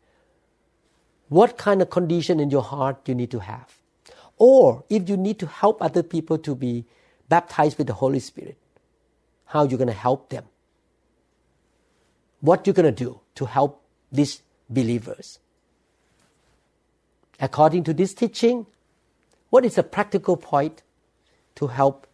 What 1.28 1.58
kind 1.58 1.82
of 1.82 1.90
condition 1.90 2.38
in 2.38 2.50
your 2.50 2.62
heart 2.62 3.00
you 3.06 3.14
need 3.14 3.30
to 3.32 3.40
have? 3.40 3.78
Or 4.36 4.84
if 4.88 5.08
you 5.08 5.16
need 5.16 5.38
to 5.40 5.46
help 5.46 5.82
other 5.82 6.02
people 6.02 6.38
to 6.38 6.54
be 6.54 6.84
baptized 7.28 7.78
with 7.78 7.86
the 7.86 7.94
Holy 7.94 8.20
Spirit, 8.20 8.56
how 9.46 9.64
you're 9.64 9.78
going 9.78 9.88
to 9.88 9.94
help 9.94 10.28
them? 10.28 10.44
What 12.42 12.66
you're 12.66 12.74
going 12.74 12.94
to 12.94 13.04
do 13.04 13.20
to 13.36 13.46
help 13.46 13.82
these 14.10 14.42
believers. 14.68 15.38
According 17.40 17.84
to 17.84 17.94
this 17.94 18.12
teaching, 18.12 18.66
what 19.48 19.64
is 19.64 19.76
the 19.76 19.82
practical 19.82 20.36
point 20.36 20.82
to 21.54 21.68
help 21.68 22.06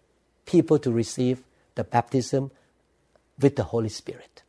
people 0.46 0.78
to 0.78 0.92
receive 0.92 1.42
the 1.74 1.82
baptism 1.84 2.50
with 3.40 3.56
the 3.56 3.64
Holy 3.64 3.88
Spirit? 3.88 4.42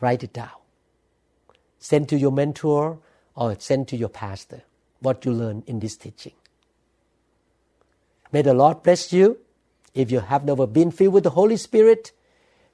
Write 0.00 0.22
it 0.22 0.32
down. 0.32 0.50
Send 1.78 2.08
to 2.08 2.18
your 2.18 2.32
mentor 2.32 2.98
or 3.34 3.56
send 3.58 3.88
to 3.88 3.96
your 3.96 4.08
pastor 4.08 4.62
what 5.00 5.24
you 5.24 5.32
learned 5.32 5.64
in 5.66 5.78
this 5.78 5.96
teaching. 5.96 6.32
May 8.32 8.42
the 8.42 8.54
Lord 8.54 8.82
bless 8.82 9.12
you. 9.12 9.38
If 9.94 10.10
you 10.10 10.20
have 10.20 10.44
never 10.44 10.66
been 10.66 10.90
filled 10.90 11.14
with 11.14 11.24
the 11.24 11.30
Holy 11.30 11.56
Spirit, 11.56 12.12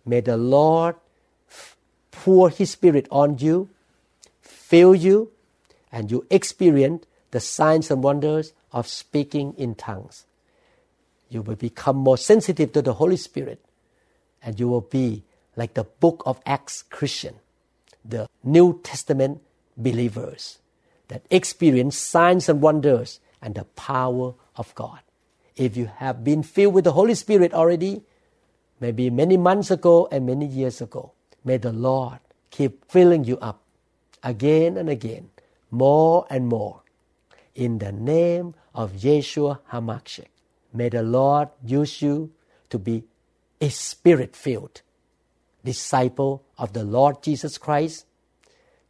may 0.04 0.20
the 0.20 0.36
Lord 0.36 0.96
pour 2.12 2.48
His 2.50 2.70
Spirit 2.70 3.08
on 3.10 3.38
you, 3.38 3.68
fill 4.40 4.94
you, 4.94 5.32
and 5.90 6.10
you 6.10 6.24
experience 6.30 7.04
the 7.32 7.40
signs 7.40 7.90
and 7.90 8.02
wonders 8.02 8.52
of 8.70 8.86
speaking 8.86 9.54
in 9.58 9.74
tongues. 9.74 10.24
You 11.28 11.42
will 11.42 11.56
become 11.56 11.96
more 11.96 12.16
sensitive 12.16 12.72
to 12.72 12.82
the 12.82 12.94
Holy 12.94 13.16
Spirit, 13.16 13.60
and 14.42 14.60
you 14.60 14.68
will 14.68 14.82
be 14.82 15.24
like 15.56 15.74
the 15.74 15.84
book 15.84 16.22
of 16.24 16.40
Acts 16.46 16.82
Christian, 16.82 17.34
the 18.04 18.28
New 18.44 18.80
Testament 18.84 19.42
believers 19.76 20.58
that 21.08 21.24
experience 21.30 21.96
signs 21.96 22.48
and 22.48 22.60
wonders 22.60 23.20
and 23.40 23.54
the 23.54 23.64
power 23.64 24.34
of 24.56 24.74
God. 24.74 25.00
If 25.56 25.76
you 25.76 25.90
have 25.96 26.24
been 26.24 26.42
filled 26.42 26.74
with 26.74 26.84
the 26.84 26.92
Holy 26.92 27.14
Spirit 27.14 27.52
already, 27.52 28.02
maybe 28.80 29.10
many 29.10 29.36
months 29.36 29.70
ago 29.70 30.08
and 30.10 30.26
many 30.26 30.46
years 30.46 30.80
ago, 30.80 31.12
May 31.44 31.58
the 31.58 31.72
Lord 31.72 32.20
keep 32.50 32.84
filling 32.90 33.24
you 33.24 33.38
up 33.38 33.62
again 34.22 34.76
and 34.76 34.88
again, 34.90 35.30
more 35.70 36.26
and 36.30 36.48
more. 36.48 36.82
in 37.54 37.78
the 37.78 37.92
name 37.92 38.54
of 38.74 38.92
Yeshua 38.92 39.60
HaMashiach. 39.72 40.26
May 40.72 40.88
the 40.88 41.02
Lord 41.02 41.48
use 41.64 42.02
you 42.02 42.32
to 42.70 42.78
be 42.78 43.04
a 43.60 43.68
spirit 43.70 44.34
filled 44.36 44.82
disciple 45.64 46.44
of 46.58 46.72
the 46.72 46.84
Lord 46.84 47.22
Jesus 47.22 47.58
Christ 47.58 48.06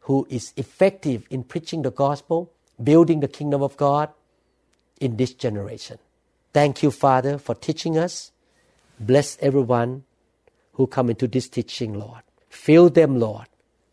who 0.01 0.27
is 0.29 0.53
effective 0.57 1.25
in 1.29 1.43
preaching 1.43 1.83
the 1.83 1.91
gospel, 1.91 2.51
building 2.83 3.19
the 3.19 3.27
kingdom 3.27 3.61
of 3.61 3.77
God 3.77 4.09
in 4.99 5.17
this 5.17 5.33
generation. 5.33 5.97
Thank 6.53 6.83
you, 6.83 6.91
Father, 6.91 7.37
for 7.37 7.55
teaching 7.55 7.97
us. 7.97 8.31
Bless 8.99 9.37
everyone 9.41 10.03
who 10.73 10.87
come 10.87 11.09
into 11.09 11.27
this 11.27 11.49
teaching, 11.49 11.93
Lord. 11.93 12.23
Fill 12.53 12.91
them, 12.91 13.19
Lord, 13.19 13.47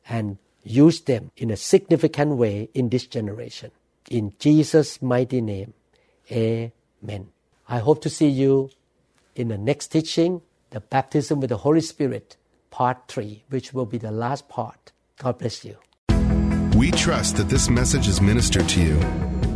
and 0.07 0.37
use 0.63 1.01
them 1.01 1.33
in 1.37 1.51
a 1.51 1.57
significant 1.57 2.37
way 2.37 2.69
in 2.75 2.91
this 2.91 3.07
generation. 3.07 3.71
In 4.11 4.35
Jesus' 4.39 5.01
mighty 5.01 5.41
name, 5.41 5.73
amen. 6.31 7.31
I 7.69 7.79
hope 7.79 8.03
to 8.03 8.11
see 8.11 8.29
you 8.29 8.71
in 9.35 9.49
the 9.49 9.59
next 9.59 9.89
teaching, 9.89 10.43
the 10.71 10.81
baptism 10.81 11.41
with 11.41 11.49
the 11.49 11.57
Holy 11.57 11.81
Spirit, 11.81 12.37
part 12.71 13.09
3, 13.09 13.45
which 13.49 13.73
will 13.73 13.87
be 13.87 13.99
the 13.99 14.13
last 14.13 14.49
part. 14.49 14.93
God 15.19 15.39
bless 15.39 15.65
you. 15.65 15.77
We 16.77 16.91
trust 16.93 17.37
that 17.39 17.49
this 17.49 17.71
message 17.71 18.07
is 18.07 18.21
ministered 18.21 18.69
to 18.69 18.81
you. 18.81 19.30